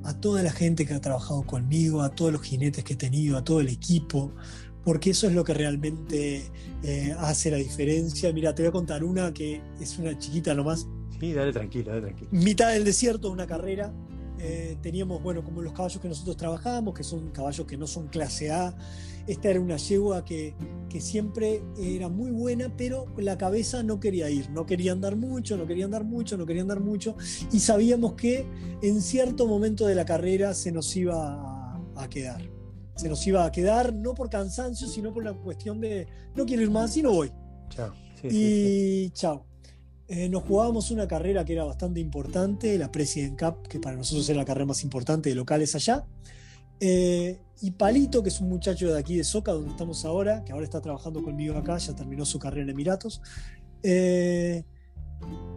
a 0.04 0.14
toda 0.20 0.42
la 0.44 0.52
gente 0.52 0.86
que 0.86 0.94
ha 0.94 1.00
trabajado 1.02 1.44
conmigo, 1.44 2.02
a 2.02 2.10
todos 2.10 2.32
los 2.34 2.42
jinetes 2.42 2.84
que 2.84 2.94
he 2.94 2.98
tenido, 2.98 3.38
a 3.38 3.44
todo 3.44 3.62
el 3.62 3.70
equipo, 3.70 4.32
porque 4.84 5.12
eso 5.12 5.28
es 5.28 5.34
lo 5.34 5.44
que 5.44 5.54
realmente 5.54 6.44
eh, 6.84 7.16
hace 7.20 7.52
la 7.52 7.58
diferencia. 7.58 8.34
Mira, 8.34 8.54
te 8.56 8.64
voy 8.64 8.70
a 8.70 8.72
contar 8.72 9.04
una 9.04 9.32
que 9.34 9.62
es 9.80 9.98
una 10.00 10.18
chiquita 10.18 10.54
nomás, 10.54 10.88
Sí, 11.20 11.34
dale 11.34 11.54
tranquilo, 11.54 11.92
dale 11.92 12.02
tranquilo. 12.02 12.30
mitad 12.32 12.72
del 12.74 12.84
desierto, 12.84 13.32
una 13.32 13.46
carrera. 13.46 13.94
Eh, 14.44 14.78
teníamos, 14.82 15.22
bueno, 15.22 15.44
como 15.44 15.62
los 15.62 15.74
caballos 15.74 16.02
que 16.02 16.08
nosotros 16.08 16.36
trabajábamos, 16.36 16.96
que 16.96 17.04
son 17.04 17.30
caballos 17.30 17.68
que 17.68 17.78
no 17.78 17.86
son 17.86 18.08
clase 18.08 18.52
A. 18.52 18.76
Esta 19.28 19.52
era 19.52 19.62
una 19.62 19.78
yegua 19.78 20.26
que, 20.26 20.56
que 20.90 21.00
siempre 21.00 21.62
era 21.78 22.10
muy 22.10 22.32
buena, 22.32 22.76
pero 22.76 23.06
la 23.18 23.38
cabeza 23.38 23.84
no 23.84 24.00
quería 24.00 24.32
ir, 24.32 24.50
no 24.50 24.66
quería 24.66 24.94
andar 24.94 25.16
mucho, 25.16 25.58
no 25.58 25.68
quería 25.68 25.86
andar 25.86 26.04
mucho, 26.04 26.38
no 26.38 26.48
quería 26.48 26.64
andar 26.64 26.80
mucho. 26.80 27.16
Y 27.52 27.60
sabíamos 27.60 28.14
que 28.14 28.48
en 28.82 29.02
cierto 29.02 29.46
momento 29.46 29.86
de 29.86 29.94
la 29.94 30.06
carrera 30.06 30.56
se 30.56 30.72
nos 30.72 30.96
iba 30.96 31.16
a, 31.16 31.82
a 31.96 32.10
quedar. 32.10 32.42
Se 32.96 33.10
nos 33.10 33.26
iba 33.28 33.46
a 33.46 33.52
quedar 33.52 33.94
no 33.94 34.16
por 34.16 34.30
cansancio, 34.30 34.88
sino 34.88 35.14
por 35.14 35.24
la 35.24 35.34
cuestión 35.34 35.80
de 35.80 36.08
no 36.36 36.46
quiero 36.46 36.64
ir 36.64 36.72
más 36.72 36.98
y 36.98 37.04
no 37.04 37.12
voy. 37.12 37.32
Chao. 37.70 37.94
Sí, 38.16 38.30
sí, 38.30 38.30
sí. 38.30 38.38
Y 38.40 39.10
chao. 39.12 39.51
Eh, 40.14 40.28
nos 40.28 40.44
jugábamos 40.44 40.92
una 40.92 41.08
carrera 41.08 41.46
que 41.46 41.54
era 41.54 41.64
bastante 41.64 42.02
importante, 42.02 42.78
la 42.78 42.92
President 42.92 43.40
Cup, 43.40 43.66
que 43.70 43.80
para 43.80 43.96
nosotros 43.96 44.28
era 44.28 44.40
la 44.40 44.46
carrera 44.46 44.66
más 44.66 44.84
importante 44.84 45.30
de 45.30 45.36
locales 45.36 45.74
allá. 45.74 46.06
Eh, 46.82 47.40
y 47.62 47.72
Palito, 47.72 48.22
que 48.22 48.28
es 48.28 48.42
un 48.42 48.50
muchacho 48.50 48.92
de 48.92 49.00
aquí 49.00 49.16
de 49.16 49.24
Soca, 49.24 49.54
donde 49.54 49.70
estamos 49.70 50.04
ahora, 50.04 50.44
que 50.44 50.52
ahora 50.52 50.66
está 50.66 50.82
trabajando 50.82 51.24
conmigo 51.24 51.56
acá, 51.56 51.78
ya 51.78 51.96
terminó 51.96 52.26
su 52.26 52.40
carrera 52.40 52.64
en 52.64 52.72
Emiratos. 52.72 53.22
eh, 53.84 54.66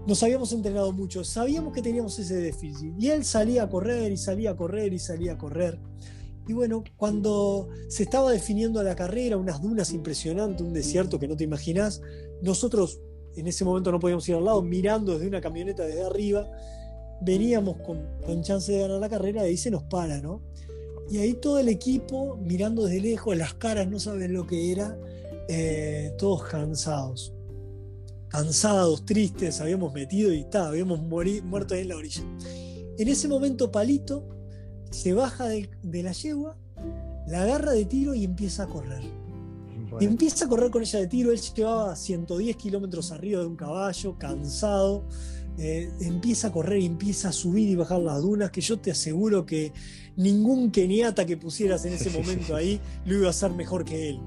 nos 0.06 0.22
habíamos 0.22 0.52
entrenado 0.52 0.92
mucho, 0.92 1.24
sabíamos 1.24 1.72
que 1.72 1.82
teníamos 1.82 2.16
ese 2.20 2.36
déficit. 2.36 2.94
Y 2.96 3.08
él 3.10 3.24
salía 3.24 3.64
a 3.64 3.68
correr 3.68 4.12
y 4.12 4.16
salía 4.16 4.50
a 4.50 4.56
correr 4.56 4.92
y 4.92 5.00
salía 5.00 5.32
a 5.32 5.38
correr. 5.38 5.80
Y 6.46 6.52
bueno, 6.52 6.84
cuando 6.96 7.70
se 7.88 8.04
estaba 8.04 8.30
definiendo 8.30 8.80
la 8.84 8.94
carrera, 8.94 9.36
unas 9.36 9.60
dunas 9.60 9.92
impresionantes, 9.92 10.64
un 10.64 10.74
desierto 10.74 11.18
que 11.18 11.26
no 11.26 11.36
te 11.36 11.42
imaginás, 11.42 12.02
nosotros 12.40 13.00
en 13.36 13.46
ese 13.46 13.64
momento 13.64 13.90
no 13.92 14.00
podíamos 14.00 14.28
ir 14.28 14.36
al 14.36 14.44
lado, 14.44 14.62
mirando 14.62 15.12
desde 15.14 15.28
una 15.28 15.40
camioneta 15.40 15.84
desde 15.84 16.04
arriba, 16.04 16.50
veníamos 17.20 17.76
con, 17.78 18.00
con 18.24 18.42
chance 18.42 18.72
de 18.72 18.80
ganar 18.80 19.00
la 19.00 19.08
carrera 19.08 19.42
y 19.44 19.50
ahí 19.50 19.56
se 19.56 19.70
nos 19.70 19.82
para, 19.84 20.20
¿no? 20.20 20.42
Y 21.10 21.18
ahí 21.18 21.34
todo 21.34 21.58
el 21.58 21.68
equipo 21.68 22.36
mirando 22.36 22.84
desde 22.86 23.00
lejos, 23.00 23.36
las 23.36 23.54
caras 23.54 23.88
no 23.88 23.98
saben 23.98 24.32
lo 24.32 24.46
que 24.46 24.72
era, 24.72 24.96
eh, 25.48 26.14
todos 26.18 26.44
cansados. 26.44 27.32
Cansados, 28.28 29.04
tristes, 29.04 29.60
habíamos 29.60 29.92
metido 29.92 30.32
y 30.32 30.40
está, 30.40 30.68
habíamos 30.68 31.00
muerto 31.00 31.74
ahí 31.74 31.82
en 31.82 31.88
la 31.88 31.96
orilla. 31.96 32.22
En 32.98 33.08
ese 33.08 33.28
momento 33.28 33.70
Palito 33.70 34.28
se 34.90 35.12
baja 35.12 35.46
de, 35.48 35.70
de 35.82 36.02
la 36.02 36.12
yegua, 36.12 36.56
la 37.26 37.42
agarra 37.42 37.72
de 37.72 37.84
tiro 37.84 38.14
y 38.14 38.24
empieza 38.24 38.64
a 38.64 38.66
correr. 38.66 39.23
Bueno, 39.94 40.10
Empieza 40.10 40.44
a 40.44 40.48
correr 40.48 40.70
con 40.70 40.82
ella 40.82 40.98
de 40.98 41.06
tiro, 41.06 41.30
él 41.30 41.40
llevaba 41.40 41.94
110 41.94 42.56
kilómetros 42.56 43.12
arriba 43.12 43.40
de 43.40 43.46
un 43.46 43.56
caballo, 43.56 44.18
cansado, 44.18 45.06
eh, 45.56 45.88
empieza 46.00 46.48
a 46.48 46.52
correr 46.52 46.80
y 46.80 46.86
empieza 46.86 47.28
a 47.28 47.32
subir 47.32 47.68
y 47.68 47.76
bajar 47.76 48.00
las 48.00 48.20
dunas, 48.22 48.50
que 48.50 48.60
yo 48.60 48.80
te 48.80 48.90
aseguro 48.90 49.46
que 49.46 49.72
ningún 50.16 50.70
keniata 50.72 51.24
que 51.26 51.36
pusieras 51.36 51.84
en 51.84 51.92
ese 51.92 52.10
momento 52.18 52.56
ahí 52.56 52.80
lo 53.04 53.14
iba 53.16 53.28
a 53.28 53.30
hacer 53.30 53.52
mejor 53.52 53.84
que 53.84 54.10
él. 54.10 54.20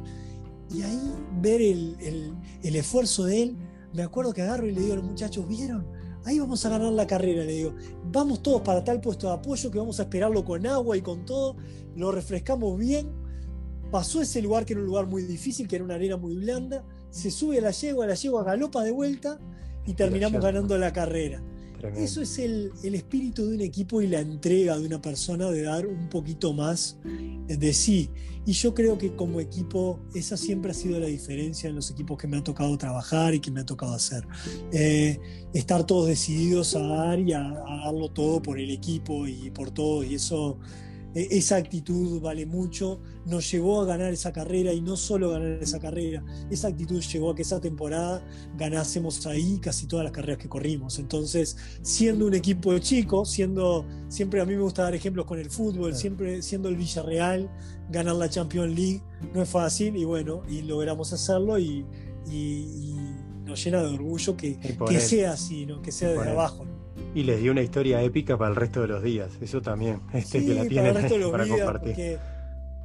Y 0.73 0.81
ahí 0.83 0.99
ver 1.41 1.61
el, 1.61 1.97
el- 1.99 2.33
el 2.63 2.75
esfuerzo 2.75 3.25
de 3.25 3.43
él, 3.43 3.57
me 3.93 4.03
acuerdo 4.03 4.33
que 4.33 4.41
agarro 4.41 4.67
y 4.67 4.71
le 4.73 4.79
digo 4.81 4.93
a 4.93 4.97
los 4.97 5.05
muchachos, 5.05 5.47
¿vieron? 5.47 5.85
Ahí 6.25 6.39
vamos 6.39 6.65
a 6.65 6.69
ganar 6.69 6.91
la 6.93 7.07
carrera, 7.07 7.43
le 7.45 7.53
digo, 7.53 7.73
vamos 8.11 8.41
todos 8.41 8.61
para 8.61 8.83
tal 8.83 8.99
puesto 9.01 9.27
de 9.27 9.33
apoyo 9.33 9.71
que 9.71 9.79
vamos 9.79 9.99
a 9.99 10.03
esperarlo 10.03 10.43
con 10.43 10.65
agua 10.65 10.97
y 10.97 11.01
con 11.01 11.25
todo, 11.25 11.55
lo 11.95 12.11
refrescamos 12.11 12.77
bien, 12.77 13.09
pasó 13.91 14.21
ese 14.21 14.41
lugar 14.41 14.65
que 14.65 14.73
era 14.73 14.81
un 14.81 14.87
lugar 14.87 15.07
muy 15.07 15.23
difícil, 15.23 15.67
que 15.67 15.75
era 15.75 15.85
una 15.85 15.95
arena 15.95 16.17
muy 16.17 16.35
blanda, 16.35 16.83
se 17.09 17.31
sube 17.31 17.57
a 17.59 17.61
la 17.61 17.71
yegua, 17.71 18.05
la 18.05 18.15
yegua 18.15 18.43
galopa 18.43 18.83
de 18.83 18.91
vuelta 18.91 19.39
y 19.85 19.93
terminamos 19.93 20.41
ganando 20.41 20.77
la 20.77 20.91
carrera. 20.91 21.41
eso 21.95 22.21
es 22.21 22.37
el, 22.39 22.71
espíritu 22.83 23.47
de 23.47 23.55
un 23.55 23.61
equipo 23.61 24.01
y 24.01 24.07
la 24.07 24.19
entrega 24.19 24.77
de 24.77 24.85
una 24.85 25.01
persona 25.01 25.49
de 25.49 25.63
dar 25.63 25.87
un 25.87 26.09
poquito 26.09 26.53
más 26.53 26.97
de 27.47 27.73
sí. 27.73 28.09
Y 28.45 28.53
yo 28.53 28.73
creo 28.73 28.97
que 28.97 29.13
como 29.13 29.41
equipo 29.41 29.99
esa 30.13 30.37
siempre 30.37 30.71
ha 30.71 30.73
sido 30.73 30.99
la 31.01 31.07
diferencia 31.07 31.69
en 31.69 31.75
los 31.75 31.91
equipos 31.91 32.17
que 32.17 32.27
me 32.27 32.37
ha 32.37 32.43
tocado 32.43 32.77
trabajar 32.77 33.33
y 33.33 33.41
que 33.41 33.51
me 33.51 33.59
ha 33.59 33.65
tocado 33.65 33.93
hacer. 33.93 34.25
Eh, 34.71 35.19
estar 35.53 35.85
todos 35.85 36.07
decididos 36.07 36.73
a 36.75 36.79
dar 36.79 37.19
y 37.19 37.33
a, 37.33 37.41
a 37.41 37.85
darlo 37.85 38.09
todo 38.09 38.41
por 38.41 38.57
el 38.57 38.69
equipo 38.69 39.27
y 39.27 39.49
por 39.51 39.71
todo. 39.71 40.01
Y 40.03 40.15
eso 40.15 40.57
esa 41.13 41.55
actitud 41.55 42.21
vale 42.21 42.45
mucho, 42.45 42.99
nos 43.25 43.49
llevó 43.51 43.81
a 43.81 43.85
ganar 43.85 44.13
esa 44.13 44.31
carrera 44.31 44.73
y 44.73 44.81
no 44.81 44.95
solo 44.95 45.31
ganar 45.31 45.59
esa 45.61 45.79
carrera, 45.79 46.23
esa 46.51 46.67
actitud 46.67 47.01
llevó 47.01 47.31
a 47.31 47.35
que 47.35 47.41
esa 47.41 47.59
temporada 47.59 48.23
ganásemos 48.55 49.25
ahí 49.25 49.59
casi 49.59 49.87
todas 49.87 50.03
las 50.03 50.13
carreras 50.13 50.37
que 50.37 50.49
corrimos. 50.49 50.99
Entonces, 50.99 51.57
siendo 51.81 52.27
un 52.27 52.33
equipo 52.33 52.77
chico, 52.79 53.25
siendo, 53.25 53.85
siempre 54.09 54.41
a 54.41 54.45
mí 54.45 54.55
me 54.55 54.61
gusta 54.61 54.83
dar 54.83 54.95
ejemplos 54.95 55.25
con 55.25 55.39
el 55.39 55.49
fútbol, 55.49 55.95
siempre 55.95 56.41
siendo 56.41 56.69
el 56.69 56.75
Villarreal, 56.75 57.49
ganar 57.89 58.15
la 58.15 58.29
Champions 58.29 58.75
League 58.75 59.01
no 59.33 59.41
es 59.41 59.49
fácil 59.49 59.95
y 59.95 60.05
bueno, 60.05 60.43
y 60.47 60.61
logramos 60.61 61.13
hacerlo 61.13 61.57
y, 61.57 61.85
nos 63.45 63.63
llena 63.63 63.81
de 63.81 63.93
orgullo 63.93 64.35
que, 64.35 64.59
que 64.59 64.99
sea 64.99 65.31
así, 65.31 65.65
¿no? 65.65 65.81
que 65.81 65.93
sea 65.93 66.09
desde 66.09 66.31
abajo. 66.31 66.65
Y 67.13 67.23
les 67.23 67.41
dio 67.41 67.51
una 67.51 67.61
historia 67.61 68.01
épica 68.01 68.37
para 68.37 68.49
el 68.49 68.55
resto 68.55 68.81
de 68.81 68.87
los 68.87 69.03
días. 69.03 69.31
Eso 69.41 69.61
también, 69.61 70.01
este 70.13 70.45
que 70.45 70.53
la 70.53 70.65
tiene 70.67 70.93
para, 70.93 71.47
compartir. 71.47 72.19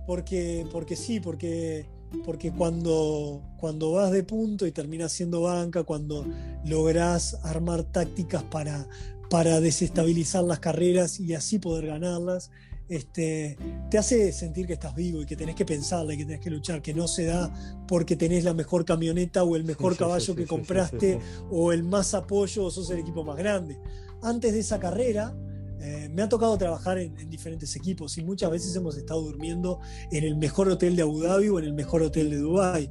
Porque, 0.07 0.67
porque, 0.73 0.97
sí, 0.97 1.21
porque, 1.21 1.87
porque 2.25 2.51
cuando, 2.51 3.43
cuando 3.57 3.93
vas 3.93 4.11
de 4.11 4.25
punto 4.25 4.67
y 4.67 4.73
terminas 4.73 5.13
siendo 5.13 5.43
banca, 5.43 5.85
cuando 5.85 6.27
lográs 6.65 7.39
armar 7.45 7.85
tácticas 7.85 8.43
para, 8.43 8.89
para 9.31 9.61
desestabilizar 9.61 10.45
las 10.45 10.59
carreras 10.59 11.21
y 11.21 11.35
así 11.35 11.59
poder 11.59 11.87
ganarlas, 11.87 12.51
este, 12.97 13.57
te 13.91 13.99
hace 13.99 14.33
sentir 14.33 14.67
que 14.67 14.75
estás 14.75 14.95
vivo 14.95 15.23
y 15.23 15.27
que 15.27 15.37
tenés 15.37 15.55
que 15.55 15.65
pensarla 15.65 16.15
y 16.15 16.19
que 16.19 16.25
tenés 16.25 16.41
que 16.41 16.51
luchar, 16.51 16.83
que 16.83 16.95
no 16.95 17.09
se 17.09 17.25
da 17.27 17.53
porque 17.89 18.17
tenés 18.17 18.45
la 18.45 18.55
mejor 18.55 18.85
camioneta 18.85 19.45
o 19.45 19.57
el 19.57 19.65
mejor 19.65 19.97
caballo 19.97 20.35
que 20.35 20.47
compraste 20.47 21.19
o 21.51 21.73
el 21.73 21.83
más 21.83 22.15
apoyo 22.15 22.65
o 22.65 22.71
sos 22.71 22.91
el 22.91 22.99
equipo 22.99 23.25
más 23.25 23.37
grande 23.37 23.79
antes 24.23 24.53
de 24.53 24.61
esa 24.61 24.79
carrera, 24.79 25.35
eh, 25.81 26.09
me 26.11 26.23
ha 26.23 26.29
tocado 26.29 26.57
trabajar 26.57 26.99
en, 26.99 27.15
diferentes 27.29 27.75
equipos 27.75 28.17
y 28.19 28.25
muchas 28.25 28.51
veces 28.51 28.75
hemos 28.77 28.97
estado 28.97 29.21
durmiendo 29.21 29.81
en 30.13 30.25
el 30.25 30.37
mejor 30.37 30.69
hotel 30.69 30.95
de 30.95 31.03
Abu 31.03 31.21
Dhabi 31.21 31.49
o 31.49 31.59
en 31.59 31.65
el 31.65 31.75
mejor 31.75 32.03
hotel 32.03 32.31
de 32.31 32.37
Dubái. 32.37 32.91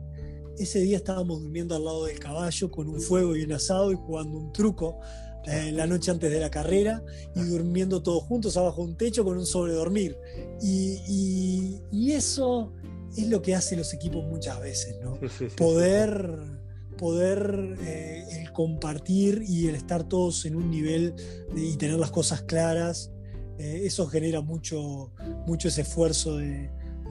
Ese 0.58 0.80
día 0.80 0.98
estábamos 0.98 1.42
durmiendo 1.42 1.76
al 1.76 1.86
lado 1.86 2.06
del 2.06 2.20
caballo 2.20 2.70
con 2.70 2.90
un 2.90 3.00
fuego 3.00 3.36
y 3.36 3.44
un 3.44 3.54
asado 3.54 3.92
y 3.94 3.96
jugando 3.96 4.38
un 4.38 4.52
truco 4.52 5.00
eh, 5.46 5.72
la 5.72 5.88
noche 5.88 6.12
antes 6.12 6.32
de 6.32 6.40
la 6.40 6.50
carrera 6.50 7.04
y 7.36 7.42
durmiendo 7.42 8.04
todos 8.04 8.24
juntos 8.24 8.58
abajo 8.58 8.84
de 8.84 8.92
un 8.92 8.98
techo 8.98 9.24
con 9.24 9.38
un 9.38 9.46
sobredormir. 9.46 10.18
Y, 10.62 11.82
y, 11.92 12.12
eso 12.12 12.74
es 13.18 13.28
lo 13.28 13.42
que 13.42 13.56
hacen 13.56 13.80
los 13.80 13.94
equipos 13.94 14.24
muchas 14.26 14.60
veces, 14.60 14.98
¿no? 15.02 15.18
Poder 15.56 16.62
poder 16.98 17.78
eh, 17.82 18.26
el 18.32 18.52
compartir 18.52 19.44
y 19.48 19.68
el 19.68 19.76
estar 19.76 20.04
todos 20.04 20.46
en 20.46 20.56
un 20.56 20.70
nivel 20.70 21.16
y 21.56 21.76
tener 21.78 21.98
las 21.98 22.12
cosas 22.12 22.44
claras, 22.44 23.12
eh, 23.58 23.82
eso 23.86 24.06
genera 24.06 24.42
mucho, 24.42 25.12
mucho 25.48 25.70
ese 25.70 25.82
esfuerzo 25.82 26.38
de, 26.38 26.70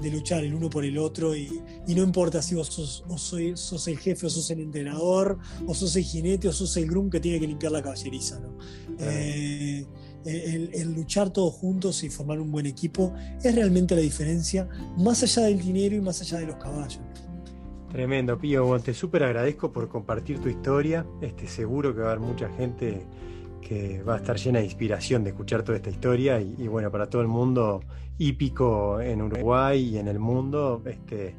luchar 0.09 0.45
el 0.45 0.55
uno 0.55 0.71
por 0.71 0.85
el 0.85 0.97
otro 0.97 1.35
y, 1.35 1.61
no 1.89 2.03
importa 2.03 2.41
si 2.41 2.55
vos 2.55 2.69
sos, 2.69 3.05
sos, 3.55 3.89
el 3.89 3.99
jefe 3.99 4.27
o 4.27 4.31
sos 4.31 4.51
el 4.51 4.61
entrenador 4.61 5.39
o 5.67 5.75
sos 5.75 5.97
el 5.97 6.05
jinete 6.05 6.49
o 6.49 6.53
sos 6.53 6.77
el 6.77 6.87
grum 6.87 7.11
que 7.11 7.19
tiene 7.19 7.41
que 7.41 7.47
limpiar 7.49 7.73
la 7.73 7.83
caballeriza. 7.83 8.41
Eh, 8.99 9.85
el, 10.25 10.93
luchar 10.95 11.31
todos 11.31 11.55
juntos 11.55 12.05
y 12.05 12.11
formar 12.11 12.41
un 12.41 12.51
buen 12.51 12.67
equipo 12.67 13.13
es 13.43 13.55
realmente 13.55 13.95
la 13.95 14.03
diferencia, 14.03 14.69
más 14.97 15.23
allá 15.23 15.43
del 15.43 15.61
dinero 15.61 15.97
y 15.97 16.01
más 16.01 16.21
allá 16.21 16.39
de 16.39 16.47
los 16.47 16.57
caballos. 16.57 17.01
Tremendo, 17.91 18.39
Pío. 18.39 18.79
te 18.79 18.95
súper 18.95 19.25
agradezco 19.25 19.73
por 19.73 19.89
compartir 19.89 20.39
tu 20.39 20.49
historia. 20.49 21.05
Este, 21.21 21.49
seguro 21.49 21.93
que 21.93 22.01
va 22.01 22.11
a 22.11 22.13
haber 22.13 22.25
mucha 22.25 22.49
gente 22.51 23.05
que 23.61 24.03
va 24.03 24.15
a 24.15 24.17
estar 24.19 24.37
llena 24.37 24.59
de 24.59 24.65
inspiración 24.65 25.25
de 25.25 25.31
escuchar 25.31 25.63
toda 25.63 25.77
esta 25.77 25.91
historia. 25.91 26.41
Y, 26.41 26.67
bueno, 26.69 26.91
para 26.91 27.09
todo 27.09 27.23
el 27.23 27.29
mundo 27.29 27.83
hípico 28.19 29.01
en 29.01 29.23
Uruguay 29.23 29.81
y 29.81 29.99
en 29.99 30.09
el 30.09 30.19
mundo, 30.19 30.83
este, 30.85 31.35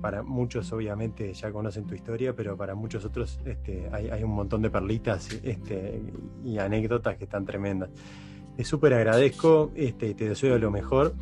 para 0.00 0.22
muchos 0.22 0.72
obviamente 0.72 1.32
ya 1.32 1.50
conocen 1.50 1.86
tu 1.86 1.94
historia, 1.94 2.34
pero 2.34 2.56
para 2.56 2.74
muchos 2.74 3.04
otros 3.04 3.40
este, 3.44 3.88
hay, 3.92 4.22
un 4.22 4.32
montón 4.32 4.62
de 4.62 4.70
perlitas 4.70 5.28
este, 5.42 6.02
y 6.44 6.58
anécdotas 6.58 7.16
que 7.16 7.24
están 7.24 7.44
tremendas. 7.44 7.90
Te 8.56 8.64
súper 8.64 8.94
agradezco 8.94 9.70
este, 9.74 10.14
te 10.14 10.28
deseo 10.28 10.58
lo 10.58 10.70
mejor 10.70 11.14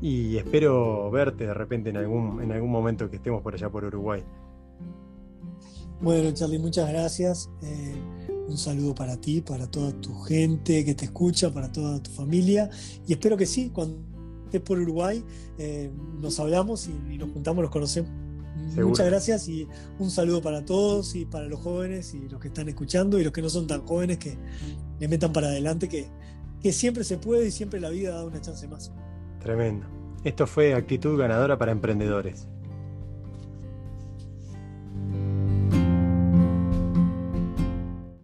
y 0.00 0.36
espero 0.36 1.10
verte 1.10 1.46
de 1.46 1.54
repente 1.54 1.90
en 1.90 1.96
algún, 1.96 2.42
en 2.42 2.52
algún 2.52 2.70
momento 2.70 3.10
que 3.10 3.16
estemos 3.16 3.42
por 3.42 3.54
allá 3.54 3.68
por 3.68 3.84
Uruguay. 3.84 4.22
Bueno, 6.00 6.30
Charlie, 6.32 6.58
muchas 6.58 6.88
gracias. 6.90 7.50
Eh, 7.62 7.96
un 8.48 8.56
saludo 8.56 8.94
para 8.94 9.20
ti, 9.20 9.40
para 9.40 9.70
toda 9.70 9.92
tu 9.92 10.18
gente 10.20 10.84
que 10.84 10.94
te 10.94 11.04
escucha, 11.04 11.52
para 11.52 11.70
toda 11.70 12.02
tu 12.02 12.10
familia. 12.10 12.70
Y 13.06 13.12
espero 13.12 13.36
que 13.36 13.46
sí, 13.46 13.70
cuando 13.72 13.98
estés 14.46 14.62
por 14.62 14.78
Uruguay, 14.78 15.22
eh, 15.58 15.90
nos 16.20 16.40
hablamos 16.40 16.88
y, 16.88 17.18
nos 17.18 17.30
juntamos, 17.30 17.62
nos 17.62 17.70
conocemos. 17.70 18.10
Muchas 18.76 19.06
gracias 19.06 19.48
y 19.48 19.68
un 19.98 20.10
saludo 20.10 20.42
para 20.42 20.64
todos 20.64 21.14
y 21.14 21.24
para 21.24 21.46
los 21.46 21.60
jóvenes 21.60 22.12
y 22.14 22.28
los 22.28 22.40
que 22.40 22.48
están 22.48 22.68
escuchando 22.68 23.18
y 23.20 23.24
los 23.24 23.32
que 23.32 23.40
no 23.40 23.48
son 23.48 23.66
tan 23.66 23.86
jóvenes 23.86 24.18
que 24.18 24.36
le 24.98 25.08
metan 25.08 25.32
para 25.32 25.48
adelante, 25.48 25.88
que, 25.88 26.08
que 26.60 26.72
siempre 26.72 27.04
se 27.04 27.18
puede 27.18 27.46
y 27.46 27.50
siempre 27.50 27.80
la 27.80 27.90
vida 27.90 28.14
da 28.14 28.24
una 28.24 28.40
chance 28.40 28.66
más. 28.66 28.90
Tremendo. 29.40 29.86
Esto 30.24 30.46
fue 30.46 30.74
Actitud 30.74 31.16
Ganadora 31.18 31.56
para 31.56 31.70
Emprendedores. 31.70 32.48